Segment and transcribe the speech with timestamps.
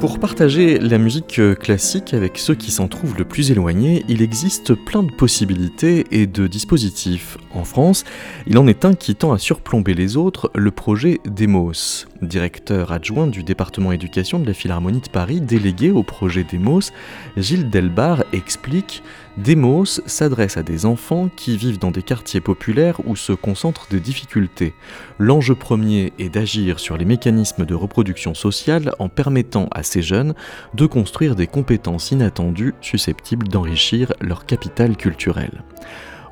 [0.00, 4.74] Pour partager la musique classique avec ceux qui s'en trouvent le plus éloignés, il existe
[4.74, 7.36] plein de possibilités et de dispositifs.
[7.52, 8.04] En France,
[8.46, 12.06] il en est un qui tend à surplomber les autres, le projet Demos.
[12.22, 16.92] Directeur adjoint du département éducation de la Philharmonie de Paris, délégué au projet Demos,
[17.36, 19.02] Gilles Delbar explique
[19.44, 24.00] Demos s'adresse à des enfants qui vivent dans des quartiers populaires où se concentrent des
[24.00, 24.74] difficultés.
[25.20, 30.34] L'enjeu premier est d'agir sur les mécanismes de reproduction sociale en permettant à ces jeunes
[30.74, 35.62] de construire des compétences inattendues susceptibles d'enrichir leur capital culturel.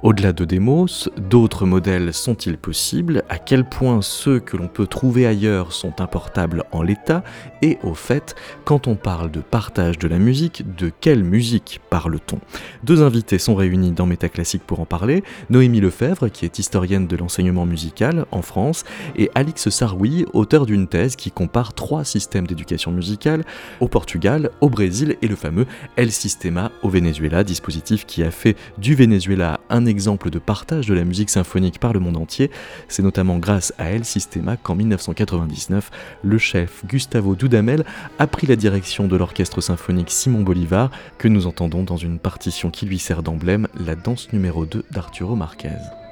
[0.02, 3.22] Au-delà de Demos, d'autres modèles sont-ils possibles?
[3.30, 7.24] À quel point ceux que l'on peut trouver ailleurs sont importables en l'état?
[7.62, 12.38] Et au fait, quand on parle de partage de la musique, de quelle musique parle-t-on?
[12.84, 15.24] Deux invités sont réunis dans Métaclassique pour en parler.
[15.48, 18.84] Noémie Lefebvre, qui est historienne de l'enseignement musical en France,
[19.16, 23.44] et Alix Saroui, auteur d'une thèse qui compare trois systèmes d'éducation musicale
[23.80, 28.56] au Portugal, au Brésil et le fameux El Sistema au Venezuela, dispositif qui a fait
[28.76, 32.50] du Venezuela un exemple de partage de la musique symphonique par le monde entier.
[32.88, 35.90] C'est notamment grâce à El Sistema qu'en 1999,
[36.22, 37.84] le chef Gustavo Dudamel
[38.18, 42.70] a pris la direction de l'orchestre symphonique Simon Bolivar, que nous entendons dans une partition
[42.70, 46.05] qui lui sert d'emblème, la danse numéro 2 d'Arturo Marquez.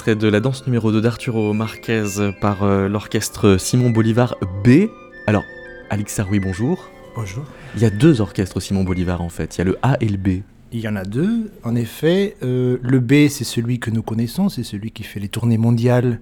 [0.00, 4.86] Extrait de la danse numéro 2 d'Arturo Marquez par euh, l'orchestre Simon Bolivar B.
[5.26, 5.44] Alors,
[5.90, 6.88] Alix Saroui, bonjour.
[7.14, 7.44] Bonjour.
[7.74, 9.56] Il y a deux orchestres Simon Bolivar en fait.
[9.56, 10.40] Il y a le A et le B.
[10.72, 12.38] Il y en a deux, en effet.
[12.42, 16.18] Euh, le B, c'est celui que nous connaissons, c'est celui qui fait les tournées mondiales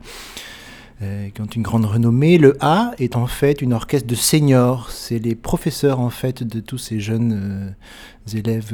[1.32, 2.38] qui ont une grande renommée.
[2.38, 4.90] Le A est en fait une orchestre de seniors.
[4.90, 7.76] C'est les professeurs en fait de tous ces jeunes
[8.36, 8.72] élèves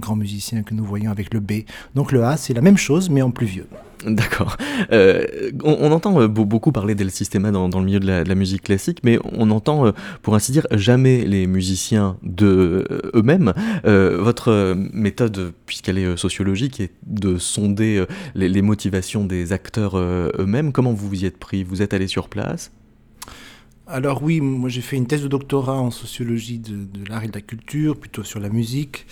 [0.00, 1.64] grands musiciens que nous voyons avec le B.
[1.94, 3.66] Donc le A, c'est la même chose mais en plus vieux.
[4.04, 4.56] D'accord.
[4.92, 9.00] Euh, on, entend euh, beaucoup parler d'El Sistema dans, le milieu de la, musique classique,
[9.02, 13.52] mais on entend, euh, pour ainsi dire, jamais les musiciens de eux-mêmes.
[13.84, 18.04] votre méthode, puisqu'elle est sociologique, est de sonder
[18.34, 20.72] les, motivations des acteurs eux-mêmes.
[20.72, 21.64] Comment vous vous y êtes pris?
[21.64, 22.70] Vous êtes allé sur place?
[23.86, 27.34] Alors oui, moi j'ai fait une thèse de doctorat en sociologie de, l'art et de
[27.34, 29.06] la culture, plutôt sur la musique.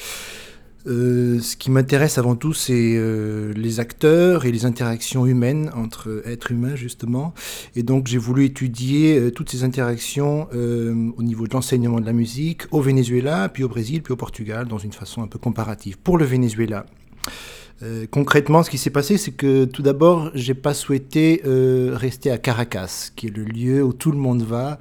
[0.87, 6.23] Euh, ce qui m'intéresse avant tout, c'est euh, les acteurs et les interactions humaines entre
[6.27, 7.33] êtres humains, justement.
[7.75, 12.13] Et donc, j'ai voulu étudier euh, toutes ces interactions au niveau de l'enseignement de la
[12.13, 15.97] musique au Venezuela, puis au Brésil, puis au Portugal, dans une façon un peu comparative.
[15.99, 16.85] Pour le Venezuela,
[17.83, 22.31] euh, concrètement, ce qui s'est passé, c'est que tout d'abord, j'ai pas souhaité euh, rester
[22.31, 24.79] à Caracas, qui est le lieu où tout le monde va,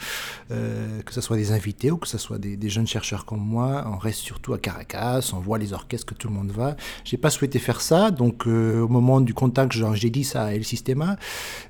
[0.52, 3.84] euh, que ce soit des invités ou que ce soit des, jeunes chercheurs comme moi.
[3.92, 6.76] On reste surtout à Caracas, on voit les orchestres que tout le monde va.
[7.04, 10.64] J'ai pas souhaité faire ça, donc au moment du contact, j'ai dit ça à El
[10.64, 11.18] Sistema,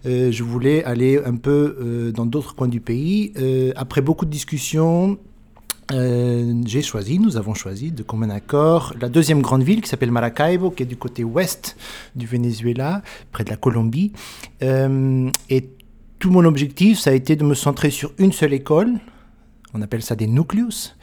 [0.05, 3.33] je voulais aller un peu dans d'autres coins du pays.
[3.75, 5.17] après beaucoup de discussions,
[5.91, 10.12] euh, j'ai choisi, nous avons choisi de commun accord la deuxième grande ville qui s'appelle
[10.12, 11.75] Maracaibo, qui est du côté ouest
[12.15, 13.01] du Venezuela,
[13.31, 14.13] près de la Colombie.
[14.62, 15.69] Euh, et
[16.19, 18.94] tout mon objectif, ça a été de me centrer sur une seule école.
[19.75, 20.95] On appelle ça des nucleus.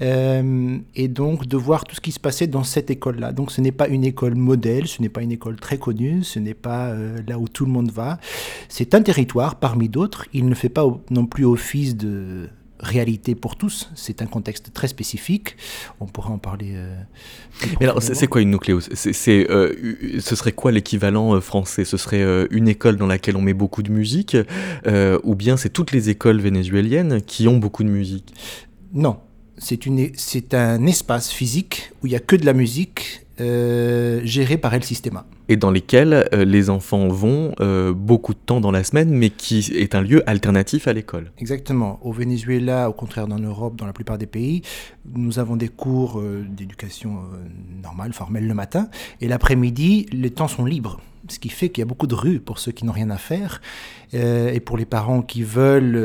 [0.00, 3.32] Euh, et donc de voir tout ce qui se passait dans cette école-là.
[3.32, 6.38] Donc ce n'est pas une école modèle, ce n'est pas une école très connue, ce
[6.38, 6.94] n'est pas
[7.26, 8.18] là où tout le monde va.
[8.68, 10.26] C'est un territoire parmi d'autres.
[10.32, 12.48] Il ne fait pas non plus office de
[12.82, 13.90] réalité pour tous.
[13.94, 15.56] C'est un contexte très spécifique.
[16.00, 16.72] On pourra en parler.
[16.74, 16.94] Euh,
[17.80, 19.72] Mais alors, c'est quoi une nucléose c'est, euh,
[20.20, 21.84] Ce serait quoi l'équivalent euh, français?
[21.84, 24.36] Ce serait une école dans laquelle on met beaucoup de musique
[24.86, 28.34] Ou bien c'est toutes les écoles vénézuéliennes qui ont beaucoup de musique?
[28.92, 29.18] Non.
[29.58, 34.56] C'est, une, c'est un espace physique où il n'y a que de la musique géré
[34.58, 38.70] par El Sistema et dans lesquels euh, les enfants vont euh, beaucoup de temps dans
[38.70, 41.30] la semaine, mais qui est un lieu alternatif à l'école.
[41.38, 41.98] Exactement.
[42.02, 44.62] Au Venezuela, au contraire dans Europe, dans la plupart des pays,
[45.14, 47.18] nous avons des cours euh, d'éducation
[47.82, 48.88] normale, formelle le matin,
[49.20, 51.00] et l'après-midi, les temps sont libres
[51.32, 53.18] ce qui fait qu'il y a beaucoup de rues pour ceux qui n'ont rien à
[53.18, 53.60] faire.
[54.12, 55.98] et pour les parents qui veulent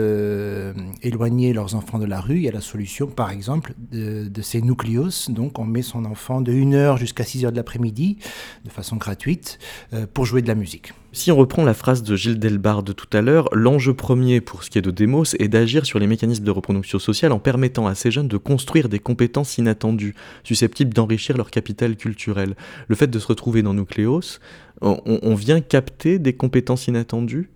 [1.04, 4.62] éloigner leurs enfants de la rue, il y a la solution, par exemple, de, ces
[4.62, 5.30] nucléos.
[5.30, 8.18] Donc, on met son enfant de 1h jusqu'à 6h de l'après-midi,
[8.66, 9.60] de façon gratuite
[9.94, 10.94] euh, pour jouer de la musique.
[11.14, 14.64] Si on reprend la phrase de Gilles Delbar de tout à l'heure, l'enjeu premier pour
[14.64, 17.88] ce qui est de Demos est d'agir sur les mécanismes de reproduction sociale en permettant
[17.88, 20.14] à ces jeunes de construire des compétences inattendues,
[20.44, 22.56] susceptibles d'enrichir leur capital culturel.
[22.88, 24.40] Le fait de se retrouver dans Nucléos,
[24.82, 27.50] on vient capter des compétences inattendues?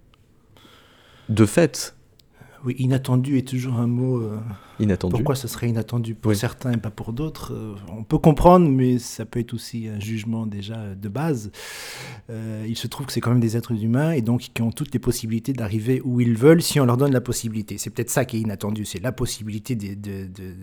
[1.30, 1.96] De fait,
[2.64, 4.20] oui, inattendu est toujours un mot.
[4.20, 4.40] Euh,
[4.80, 5.14] inattendu.
[5.14, 9.00] Pourquoi ce serait inattendu pour certains et pas pour d'autres euh, On peut comprendre, mais
[9.00, 11.52] ça peut être aussi un jugement déjà de base.
[12.30, 14.72] Euh, il se trouve que c'est quand même des êtres humains et donc qui ont
[14.72, 17.78] toutes les possibilités d'arriver où ils veulent si on leur donne la possibilité.
[17.80, 20.54] C'est peut-être ça qui est inattendu, c'est la possibilité de, de, de,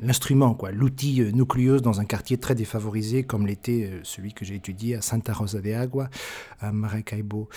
[0.00, 4.94] l'instrument, quoi, l'outil nucléose dans un quartier très défavorisé comme l'était celui que j'ai étudié
[4.94, 6.08] à Santa Rosa de Agua,
[6.60, 7.48] à Maracaibo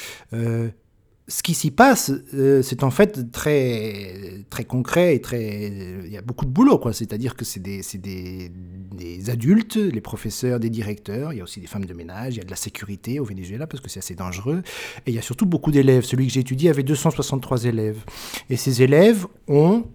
[1.32, 5.68] ce qui s'y passe, euh, c'est en fait très, très concret et très.
[6.06, 6.92] Il y a beaucoup de boulot, quoi.
[6.92, 8.52] C'est-à-dire que c'est des, des,
[8.94, 11.32] des, adultes, les professeurs, des directeurs.
[11.32, 12.36] Il y a aussi des femmes de ménage.
[12.36, 14.62] Il y a de la sécurité au Venezuela parce que c'est assez dangereux.
[15.06, 16.04] Et il y a surtout beaucoup d'élèves.
[16.04, 18.04] Celui que j'ai étudié avait 263 élèves.
[18.50, 19.86] Et ces élèves ont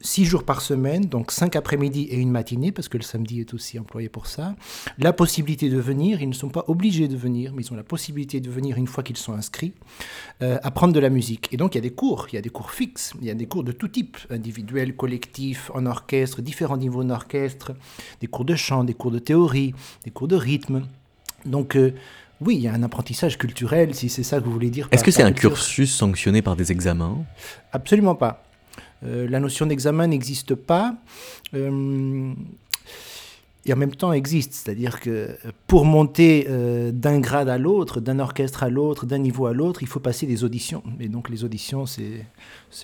[0.00, 3.54] six jours par semaine, donc cinq après-midi et une matinée, parce que le samedi est
[3.54, 4.54] aussi employé pour ça.
[4.98, 7.82] La possibilité de venir, ils ne sont pas obligés de venir, mais ils ont la
[7.82, 9.72] possibilité de venir une fois qu'ils sont inscrits,
[10.42, 11.48] euh, apprendre de la musique.
[11.52, 13.30] Et donc il y a des cours, il y a des cours fixes, il y
[13.30, 17.72] a des cours de tout type, individuels, collectifs, en orchestre, différents niveaux d'orchestre,
[18.20, 19.74] des cours de chant, des cours de théorie,
[20.04, 20.86] des cours de rythme.
[21.44, 21.94] Donc euh,
[22.40, 24.88] oui, il y a un apprentissage culturel, si c'est ça que vous voulez dire.
[24.92, 27.18] Est-ce que c'est un cursus sanctionné par des examens?
[27.72, 28.44] Absolument pas.
[29.04, 30.94] Euh, la notion d'examen n'existe pas.
[31.54, 32.32] Euh,
[33.66, 35.36] et en même temps existe, c'est-à-dire que
[35.66, 39.82] pour monter euh, d'un grade à l'autre, d'un orchestre à l'autre, d'un niveau à l'autre,
[39.82, 40.82] il faut passer des auditions.
[41.00, 42.24] Et donc les auditions, c'est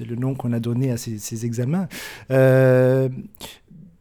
[0.00, 1.88] le nom qu'on a donné à ces, ces examens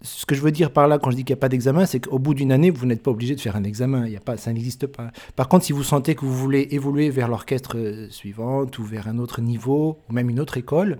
[0.03, 1.85] ce que je veux dire par là, quand je dis qu'il n'y a pas d'examen,
[1.85, 4.05] c'est qu'au bout d'une année, vous n'êtes pas obligé de faire un examen.
[4.25, 5.11] Pas, ça n'existe pas.
[5.37, 9.07] Par contre, si vous sentez que vous voulez évoluer vers l'orchestre euh, suivante ou vers
[9.07, 10.99] un autre niveau, ou même une autre école,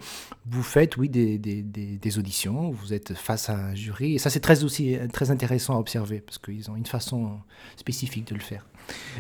[0.50, 2.72] vous faites, oui, des, auditions.
[2.72, 4.16] Vous êtes face à un jury.
[4.16, 7.32] Et ça, c'est très aussi très intéressant à observer parce qu'ils ont une façon
[7.76, 8.66] spécifique de le faire.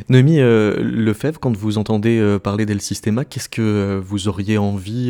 [0.07, 5.09] Noémie euh, Lefebvre, quand vous entendez euh, parler d'El Sistema, qu'est-ce que vous auriez envie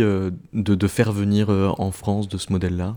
[0.53, 2.95] de, faire venir en France de ce modèle-là?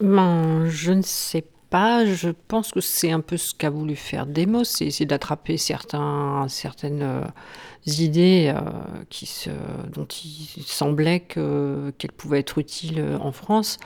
[0.00, 2.04] Ben, Je ne sais pas.
[2.04, 6.46] Je pense que c'est un peu ce qu'a voulu faire Demos, c'est essayer d'attraper certains,
[6.48, 7.24] certaines euh,
[7.86, 8.60] idées euh,
[9.08, 9.50] qui se,
[9.90, 13.78] dont il semblait qu'elles pouvaient être utiles euh, en France.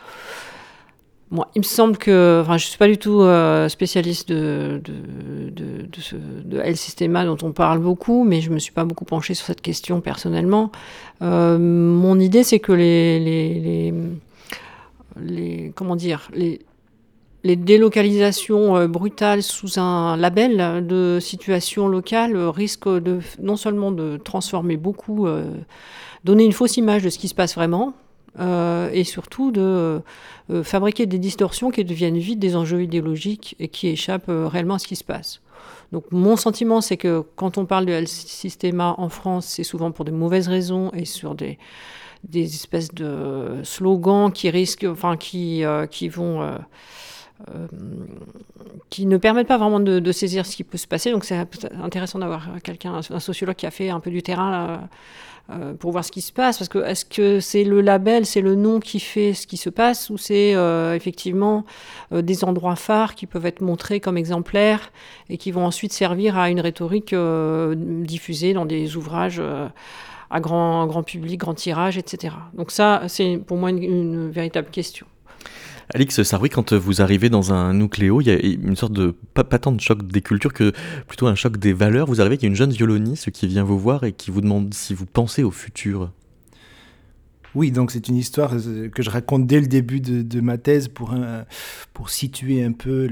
[1.30, 3.24] Moi, il me semble que, enfin, je ne suis pas du tout
[3.68, 8.48] spécialiste de, de, de, de, ce, de El Sistema dont on parle beaucoup, mais je
[8.48, 10.70] ne me suis pas beaucoup penchée sur cette question personnellement.
[11.20, 13.92] mon idée, c'est que les
[15.20, 16.60] les, comment dire, les,
[17.46, 24.16] les délocalisations euh, brutales sous un label de situation locale risquent de, non seulement de
[24.16, 25.52] transformer beaucoup, euh,
[26.24, 27.94] donner une fausse image de ce qui se passe vraiment,
[28.40, 30.02] euh, et surtout de
[30.62, 34.86] fabriquer des distorsions qui deviennent vite des enjeux idéologiques et qui échappent réellement à ce
[34.86, 35.40] qui se passe.
[35.92, 40.04] Donc mon sentiment, c'est que quand on parle de systéma en France, c'est souvent pour
[40.04, 41.58] de mauvaises raisons et sur des,
[42.24, 46.56] des espèces de slogans qui risquent, enfin qui, euh, qui vont, euh,
[47.54, 47.66] euh,
[48.90, 51.10] qui ne permettent pas vraiment de, saisir ce qui peut se passer.
[51.10, 51.38] Donc c'est
[51.82, 54.88] intéressant d'avoir quelqu'un, un sociologue qui a fait un peu du terrain.
[55.78, 58.56] pour voir ce qui se passe, parce que est-ce que c'est le label, c'est le
[58.56, 60.56] nom qui fait ce qui se passe, ou c'est
[60.96, 61.64] effectivement
[62.10, 64.90] des endroits phares qui peuvent être montrés comme exemplaires
[65.28, 67.14] et qui vont ensuite servir à une rhétorique
[67.76, 69.40] diffusée dans des ouvrages
[70.30, 72.34] à grand, public, grand tirage, etc.
[72.54, 75.06] Donc ça, c'est pour moi une, véritable question.
[75.94, 79.44] Alix Sarwi, quand vous arrivez dans un nucléo, il y a une sorte de, pas,
[79.44, 80.72] tant de choc des cultures que
[81.06, 82.08] plutôt un choc des valeurs.
[82.08, 84.40] Vous arrivez il y a une jeune violoniste qui vient vous voir et qui vous
[84.40, 86.10] demande si vous pensez au futur.
[87.56, 90.88] Oui, donc c'est une histoire euh, que je raconte dès le début de, ma thèse
[90.88, 91.14] pour,
[91.94, 93.08] pour situer un peu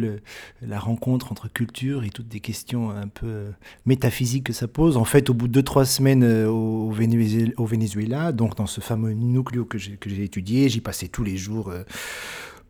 [0.60, 3.50] la rencontre entre culture et toutes des questions un peu euh,
[3.86, 4.98] métaphysiques que ça pose.
[4.98, 9.12] En fait, au bout de deux, trois semaines euh, au, Venezuela, donc dans ce fameux
[9.12, 11.72] nucléo que j'ai étudié, j'y passais tous les jours.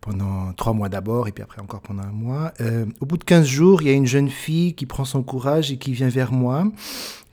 [0.00, 2.52] pendant trois mois d'abord et puis après encore pendant un mois.
[3.00, 5.72] au bout de 15 jours, il y a une jeune fille qui prend son courage
[5.72, 6.70] et qui vient vers moi,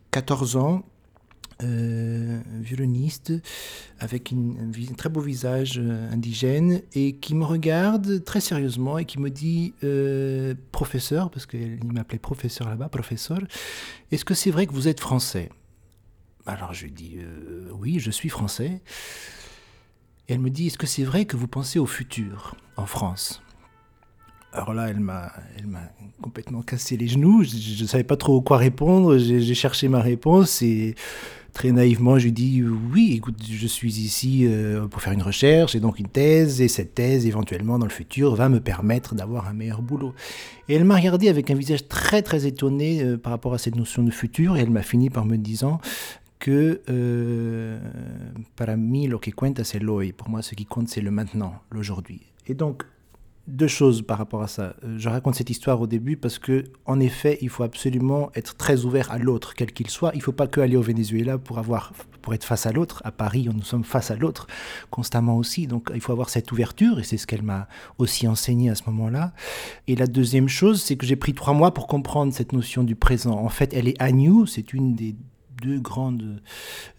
[0.10, 0.83] 14 ans,
[1.62, 3.34] violoniste
[4.00, 9.20] avec un très beau visage euh, indigène et qui me regarde très sérieusement et qui
[9.20, 13.39] me dit euh, professeur, parce qu'il m'appelait professeur là-bas, professeur,
[14.12, 15.50] est-ce que c'est vrai que vous êtes français?
[16.46, 17.18] Alors je lui dis
[17.74, 18.82] oui, je suis français.
[20.27, 23.41] Et elle me dit est-ce que c'est vrai que vous pensez au futur en France?
[24.53, 25.32] Alors là, elle m'a
[26.22, 27.44] complètement cassé les genoux.
[27.44, 29.18] Je ne savais pas trop quoi répondre.
[29.18, 30.96] J'ai cherché ma réponse et
[31.53, 35.75] très naïvement, je lui dis oui, écoute, je suis ici euh, pour faire une recherche
[35.75, 39.48] et donc une thèse, et cette thèse, éventuellement, dans le futur, va me permettre d'avoir
[39.48, 40.13] un meilleur boulot.
[40.70, 43.75] Et elle m'a regardé avec un visage très très étonné euh, par rapport à cette
[43.75, 45.79] notion de futur, et elle m'a fini par me disant
[46.39, 47.79] que euh,
[48.55, 50.12] para mí lo que cuenta l'hoy.
[50.12, 52.22] Pour moi, ce qui compte, c'est le maintenant, l'aujourd'hui.
[52.48, 52.84] Et donc,
[53.51, 54.75] deux choses par rapport à ça.
[54.84, 58.55] Euh, je raconte cette histoire au début parce que, en effet, il faut absolument être
[58.55, 60.12] très ouvert à l'autre, quel qu'il soit.
[60.13, 61.91] Il ne faut pas que aller au Venezuela pour avoir,
[62.22, 63.01] pour être face à l'autre.
[63.05, 64.48] À Paris, nous sommes face à l'autre
[64.89, 65.67] constamment aussi.
[65.67, 67.67] Donc, il faut avoir cette ouverture et c'est ce qu'elle m'a
[67.98, 69.34] aussi enseigné à ce moment-là.
[69.88, 72.96] Et la deuxième chose, c'est que j'ai pris trois mois pour comprendre cette notion du
[72.96, 73.38] présent.
[73.38, 74.46] En fait, elle est à nous.
[74.46, 75.15] C'est une des
[75.62, 76.41] deux grandes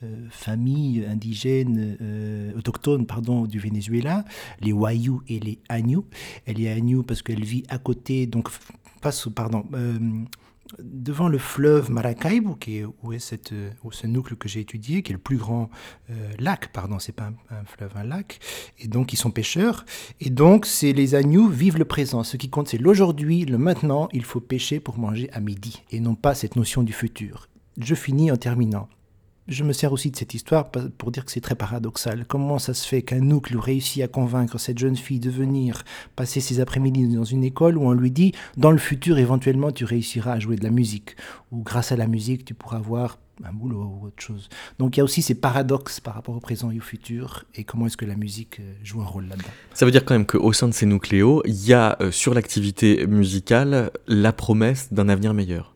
[0.02, 4.24] euh, familles indigènes, euh, autochtones pardon, du Venezuela,
[4.60, 6.00] les Wayuu et les Añu.
[6.46, 8.48] Elle est Añu parce qu'elle vit à côté, donc
[9.00, 9.98] passe, pardon, euh,
[10.78, 13.52] devant le fleuve Maracaibo, qui est, où est cette,
[13.84, 15.68] où ce nucléo que j'ai étudié, qui est le plus grand
[16.38, 18.38] lac, pardon, c'est pas un, fleuve, un lac,
[18.78, 19.84] et donc ils sont pêcheurs,
[20.20, 22.22] et donc c'est les agneaux vivent le présent.
[22.22, 24.08] Ce qui compte, c'est l'aujourd'hui, le maintenant.
[24.14, 27.94] Il faut pêcher pour manger à midi, et non pas cette notion du futur je
[27.94, 28.88] finis en terminant.
[29.48, 32.26] Je me sers aussi de cette histoire pour dire que c'est très paradoxal.
[32.28, 35.82] Comment ça se fait qu'un nucléo réussit à convaincre cette jeune fille de venir
[36.14, 39.84] passer ses après-midi dans une école où on lui dit dans le futur éventuellement tu
[39.84, 41.16] réussiras à jouer de la musique
[41.50, 44.48] ou grâce à la musique tu pourras avoir un boulot ou autre chose.
[44.78, 47.64] Donc il y a aussi ces paradoxes par rapport au présent et au futur et
[47.64, 49.48] comment est-ce que la musique euh, joue un rôle là-dedans?
[49.74, 52.34] Ça veut dire quand même qu'au sein de ces nucléos, il y a euh, sur
[52.34, 55.74] l'activité musicale la promesse d'un avenir meilleur.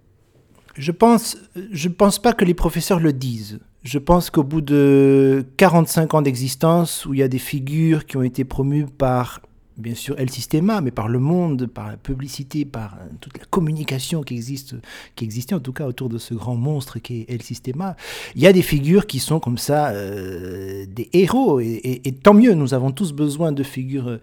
[0.78, 1.38] Je pense,
[1.72, 3.60] je pense pas que les professeurs le disent.
[3.82, 8.16] Je pense qu'au bout de 45 ans d'existence, où il y a des figures qui
[8.16, 9.40] ont été promues par
[9.76, 13.44] bien sûr El Sistema, mais par le monde, par la publicité, par euh, toute la
[13.44, 14.74] communication qui existe,
[15.14, 17.96] qui existait en tout cas autour de ce grand monstre qui est El Sistema.
[18.34, 22.54] Il y a des figures qui sont comme ça euh, des héros, et, tant mieux.
[22.54, 24.18] Nous avons tous besoin de figures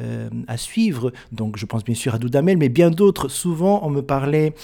[0.00, 1.12] euh, à suivre.
[1.32, 3.28] Donc je pense bien sûr à Doudamel, mais bien d'autres.
[3.28, 4.54] Souvent on me parlait,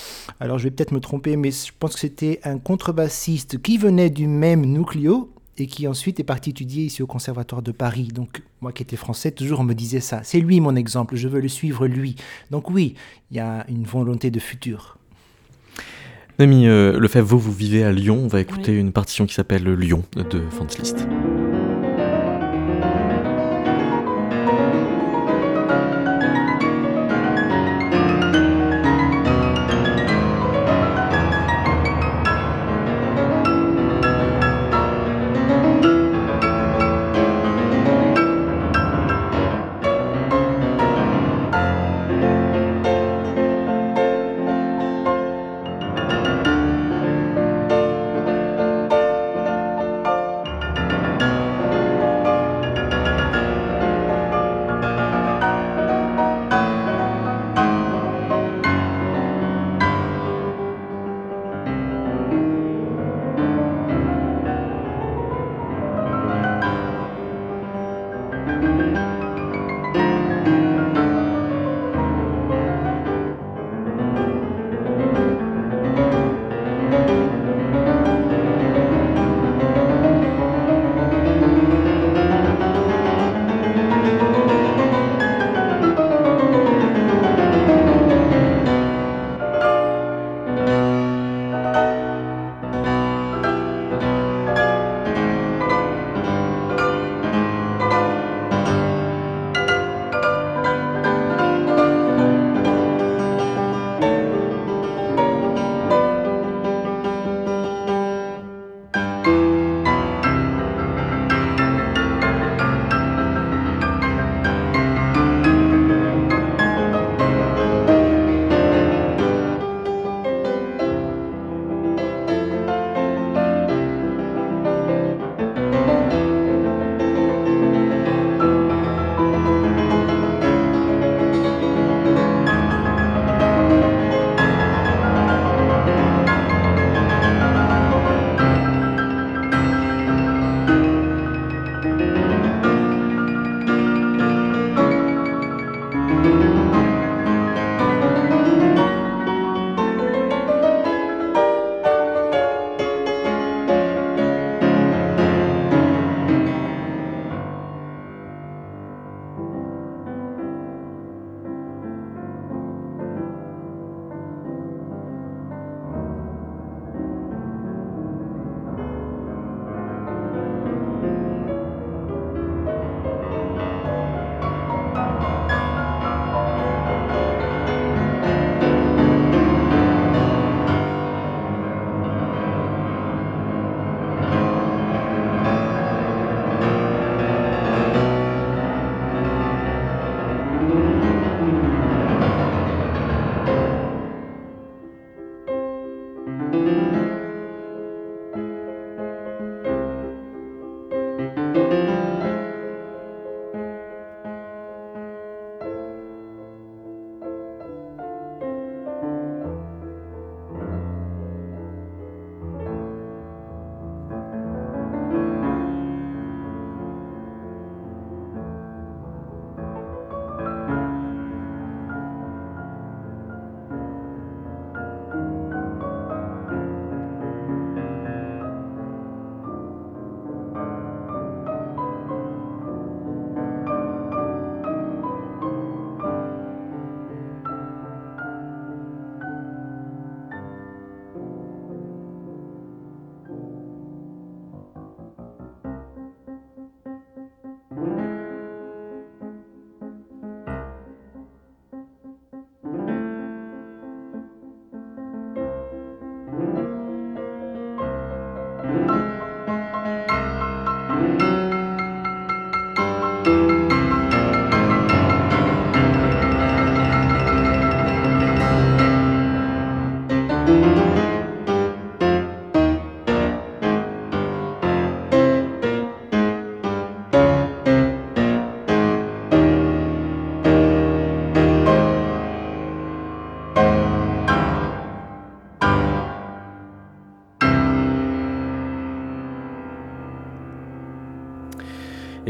[0.40, 4.10] alors je vais peut-être me tromper, mais je pense que c'était un contrebassiste qui venait
[4.10, 8.08] du même nucléo et qui ensuite est parti étudier ici au Conservatoire de Paris.
[8.14, 10.20] Donc moi qui étais français, toujours on me disait ça.
[10.22, 12.16] C'est lui mon exemple, je veux le suivre lui.
[12.50, 12.94] Donc oui,
[13.30, 14.98] il y a une volonté de futur.
[16.38, 18.20] Nami euh, Lefebvre, vous, vous vivez à Lyon.
[18.24, 21.06] On va écouter une partition qui s'appelle Lyon de Franz Liszt.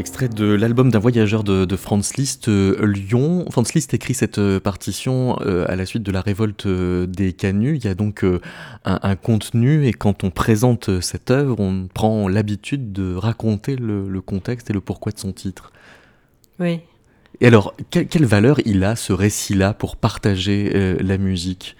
[0.05, 3.43] Extrait de l'album d'un voyageur de, Franz Liszt, euh, Lyon.
[3.49, 7.77] Franz Liszt écrit cette euh, partition euh, à la suite de la révolte des Canuts.
[7.77, 8.23] Il y a donc
[8.85, 14.69] un, contenu et quand on présente cette œuvre, on prend l'habitude de raconter le, contexte
[14.69, 15.71] et le pourquoi de son titre.
[16.59, 16.81] Oui.
[17.41, 21.75] Et alors, quelle valeur il a ce récit-là pour partager la musique?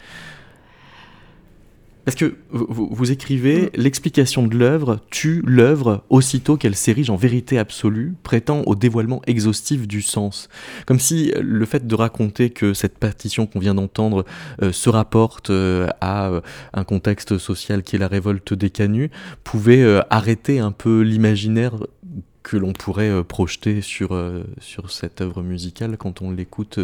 [2.06, 3.70] Parce que vous, écrivez mm.
[3.76, 9.88] l'explication de l'œuvre tue l'œuvre aussitôt qu'elle s'érige en vérité absolue, prétend au dévoilement exhaustif
[9.88, 10.48] du sens.
[10.86, 14.26] Comme si le fait de raconter que cette partition qu'on vient d'entendre
[14.62, 16.42] euh, se rapporte euh, à euh,
[16.74, 19.10] un contexte social qui est la révolte des canuts
[19.44, 21.74] pouvait arrêter un peu l'imaginaire
[22.46, 26.80] que l'on pourrait euh, projeter sur, euh, sur cette œuvre musicale quand on l'écoute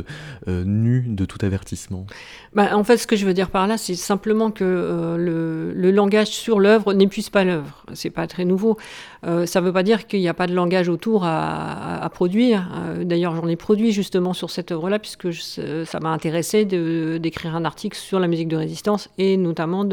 [0.47, 2.08] euh, nue de tout avertissement?
[2.54, 5.91] Bah, En fait, ce que je veux dire par là, c'est simplement que le, le,
[5.91, 7.86] langage sur l'œuvre n'épuise pas l'œuvre.
[7.93, 8.78] C'est pas très nouveau.
[9.24, 12.67] ça ne veut pas dire qu'il n'y a pas de langage autour à, à, produire.
[13.04, 17.97] D'ailleurs, j'en ai produit justement sur cette œuvre-là, puisque ça m'a intéressé d'écrire un article
[17.97, 19.88] sur la musique de résistance et notamment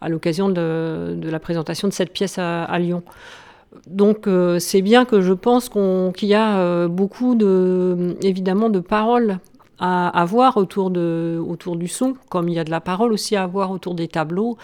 [0.00, 3.02] à l'occasion de, la présentation de cette pièce à Lyon.
[3.86, 8.80] Donc euh, c'est bien que je pense qu'il y a euh, beaucoup de, évidemment de
[8.80, 9.38] paroles
[9.84, 13.34] à avoir autour, de, autour du son, comme il y a de la parole aussi
[13.34, 14.56] à avoir autour des tableaux.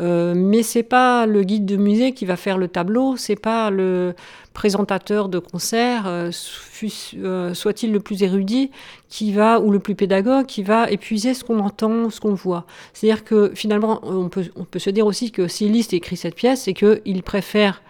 [0.00, 3.70] Euh, mais c'est pas le guide de musée qui va faire le tableau, c'est pas
[3.70, 4.14] le
[4.54, 8.72] présentateur de concert, euh, soit-il le plus érudit,
[9.08, 12.66] qui va ou le plus pédagogue, qui va épuiser ce qu'on entend, ce qu'on voit.
[12.92, 16.34] C'est-à-dire que finalement, on peut, on peut se dire aussi que si Liszt écrit cette
[16.34, 17.82] pièce, c'est qu'il préfère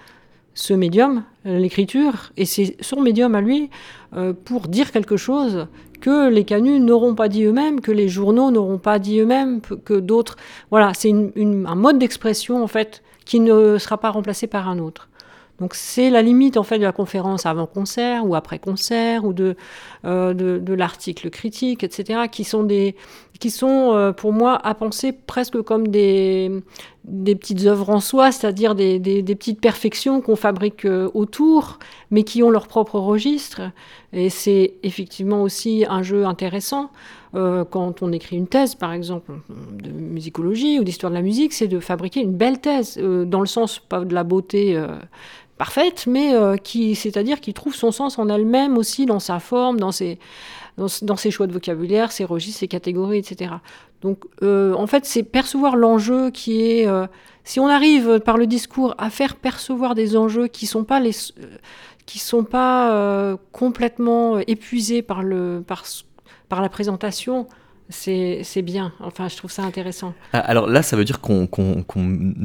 [0.57, 3.69] ce médium, l'écriture, et c'est son médium à lui
[4.17, 5.69] euh, pour dire quelque chose
[6.01, 9.95] que les canuts n'auront pas dit eux-mêmes, que les journaux n'auront pas dit eux-mêmes, que
[9.95, 10.37] d'autres.
[10.71, 15.09] Voilà, c'est un mode d'expression en fait qui ne sera pas remplacé par un autre.
[15.61, 19.33] Donc c'est la limite en fait de la conférence avant concert ou après concert ou
[19.33, 19.57] de,
[20.05, 22.29] euh, de, l'article critique, etc.
[22.31, 22.95] qui sont des
[23.41, 26.51] qui sont euh, pour moi à penser presque comme des,
[27.07, 31.79] des petites œuvres en soi, c'est-à-dire des, des, petites perfections qu'on fabrique euh, autour,
[32.11, 33.63] mais qui ont leur propre registre.
[34.13, 36.91] Et c'est effectivement aussi un jeu intéressant.
[37.33, 41.69] quand on écrit une thèse, par exemple, de musicologie ou d'histoire de la musique, c'est
[41.69, 44.81] de fabriquer une belle thèse, dans le sens pas de la beauté
[45.57, 49.81] parfaite, mais euh, qui, c'est-à-dire qui trouve son sens en elle-même aussi dans sa forme,
[49.81, 50.19] dans ses,
[50.77, 53.55] dans, ses choix de vocabulaire, ses registres, ses catégories, etc.
[54.03, 56.87] Donc, euh, en fait, c'est percevoir l'enjeu qui est.
[56.87, 57.07] Euh,
[57.45, 61.13] si on arrive par le discours à faire percevoir des enjeux qui sont pas les,
[62.05, 65.85] qui sont pas complètement épuisés par le, par,
[66.49, 67.47] par la présentation,
[67.89, 68.93] c'est bien.
[69.01, 70.15] Enfin, je trouve ça intéressant.
[70.33, 71.49] Ah, alors là, ça veut dire qu'on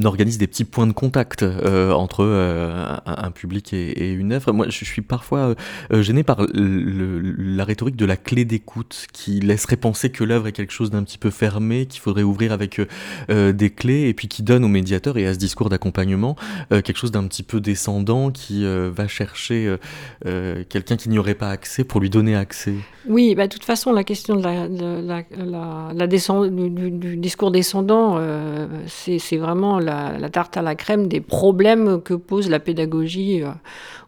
[0.04, 4.52] organise des petits points de contact euh, entre euh, un, public et, une œuvre.
[4.52, 5.54] Moi, je suis parfois
[5.92, 10.52] euh, gêné par la rhétorique de la clé d'écoute qui laisserait penser que l'œuvre est
[10.52, 12.80] quelque chose d'un petit peu fermé, qu'il faudrait ouvrir avec
[13.28, 16.36] des clés, et puis qui donne au médiateur et à ce discours d'accompagnement
[16.70, 19.76] quelque chose d'un petit peu descendant qui va chercher
[20.24, 22.74] quelqu'un qui n'y aurait pas accès pour lui donner accès.
[23.08, 28.66] Oui, bah, de toute façon, la question de la la, la du, discours descendant, euh,
[28.86, 33.48] c'est vraiment la, tarte à la crème des problèmes que pose la pédagogie euh,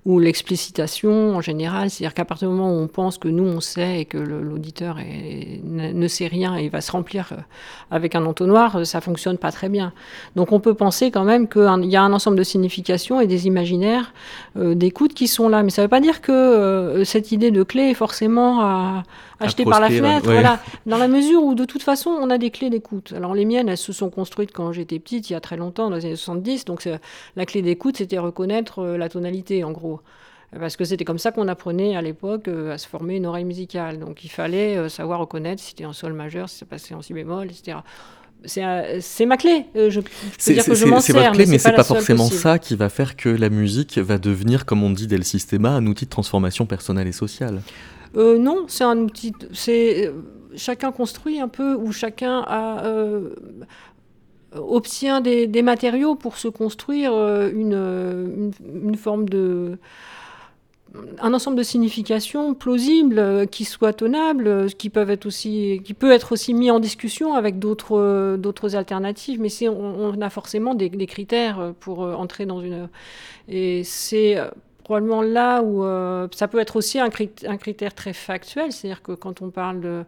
[0.07, 1.91] ou l'explicitation en général.
[1.91, 4.99] C'est-à-dire qu'à partir du moment où on pense que nous on sait et que l'auditeur
[5.65, 7.37] ne sait rien et va se remplir euh,
[7.91, 9.93] avec un entonnoir, ça fonctionne pas très bien.
[10.37, 13.47] Donc on peut penser quand même qu'il y a un ensemble de significations et des
[13.47, 14.13] imaginaires
[14.57, 15.63] d'écoute qui sont là.
[15.63, 19.03] Mais ça ne veut pas dire que cette idée de clé est forcément à
[19.45, 20.25] acheté par la fenêtre.
[20.25, 20.61] Voilà.
[20.87, 23.13] Dans la mesure où, de toute façon, on a des clés d'écoute.
[23.17, 25.91] Alors, les miennes, elles se sont construites quand j'étais petite, il y a très longtemps,
[25.91, 26.65] dans les années 70.
[26.65, 26.89] Donc,
[27.37, 30.01] la clé d'écoute, c'était reconnaître euh, la tonalité, en gros.
[30.59, 33.45] Parce que c'était comme ça qu'on apprenait à l'époque euh, à se former une oreille
[33.45, 33.99] musicale.
[33.99, 37.03] Donc, il fallait euh, savoir reconnaître si c'était en sol majeur, si ça passait en
[37.03, 37.79] si bémol, etc
[38.47, 39.67] c'est ma clé.
[39.75, 42.59] Je peux dire que je m'en sers, votre clé, mais, c'est pas, pas forcément ça
[42.59, 45.87] qui va faire que la musique va devenir, comme on dit dès le système, un
[45.87, 47.63] outil de transformation personnelle et sociale.
[48.17, 49.33] Euh, non, c'est un outil.
[49.53, 50.13] C'est euh,
[50.57, 53.31] chacun construit un peu ou chacun euh,
[54.53, 57.13] obtient des, matériaux pour se construire
[57.49, 58.53] une,
[58.97, 59.79] forme de
[61.21, 66.31] un ensemble de significations plausibles qui soient tenables, qui peuvent être aussi qui peut être
[66.31, 71.75] aussi mis en discussion avec d'autres d'autres alternatives mais on, a forcément des, des, critères
[71.81, 72.89] pour entrer dans une
[73.49, 74.39] et c'est
[74.85, 79.43] probablement là où euh, ça peut être aussi un, critère, très factuel, c'est-à-dire que quand
[79.43, 80.05] on parle de,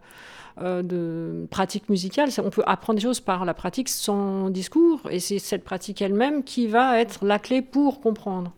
[0.61, 5.39] euh, pratique musicale, on peut apprendre des choses par la pratique sans discours, et c'est
[5.39, 8.53] cette pratique elle-même qui va être la clé pour comprendre.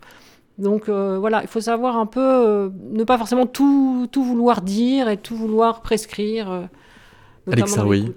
[0.57, 5.37] Donc voilà, il faut savoir un peu, ne pas forcément tout, vouloir dire et tout
[5.37, 6.67] vouloir prescrire.
[7.51, 8.11] Alexa, oui.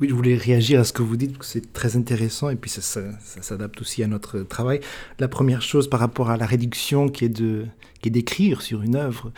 [0.00, 2.80] Oui, je voulais réagir à ce que vous dites, c'est très intéressant et puis ça,
[2.80, 3.02] ça,
[3.42, 4.80] s'adapte aussi à notre travail.
[5.18, 7.66] La première chose par rapport à la réduction qui est de
[8.00, 9.30] qui est d'écrire sur une œuvre,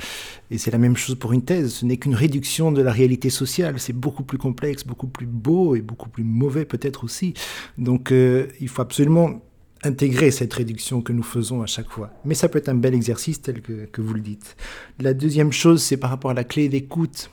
[0.52, 3.28] et c'est la même chose pour une thèse, ce n'est qu'une réduction de la réalité
[3.28, 7.34] sociale, c'est beaucoup plus complexe, beaucoup plus beau et beaucoup plus mauvais peut-être aussi.
[7.76, 9.42] Donc euh, il faut absolument
[9.84, 12.10] intégrer cette réduction que nous faisons à chaque fois.
[12.24, 14.56] Mais ça peut être un bel exercice tel que, que vous le dites.
[15.00, 17.30] La deuxième chose, c'est par rapport à la clé d'écoute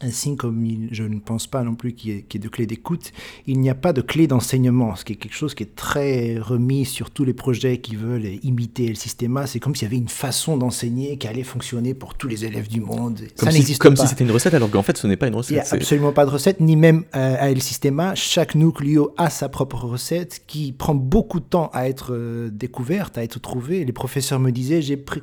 [0.00, 3.12] ainsi comme je ne pense pas non plus qu'il y, ait de clé d'écoute,
[3.46, 6.38] il n'y a pas de clé d'enseignement, ce qui est quelque chose qui est très
[6.38, 9.40] remis sur tous les projets qui veulent imiter le système.
[9.46, 12.68] C'est comme s'il y avait une façon d'enseigner qui allait fonctionner pour tous les élèves
[12.68, 13.20] du monde.
[13.36, 13.88] Comme ça n'existe pas.
[13.88, 15.50] Comme si c'était une recette, alors qu'en fait ce n'est pas une recette.
[15.50, 18.14] Il n'y a absolument pas de recette, ni même euh, à El Sistema.
[18.14, 23.18] Chaque nucléo a sa propre recette qui prend beaucoup de temps à être euh, découverte,
[23.18, 23.84] à être trouvée.
[23.84, 25.20] Les professeurs me disaient, j'ai pris,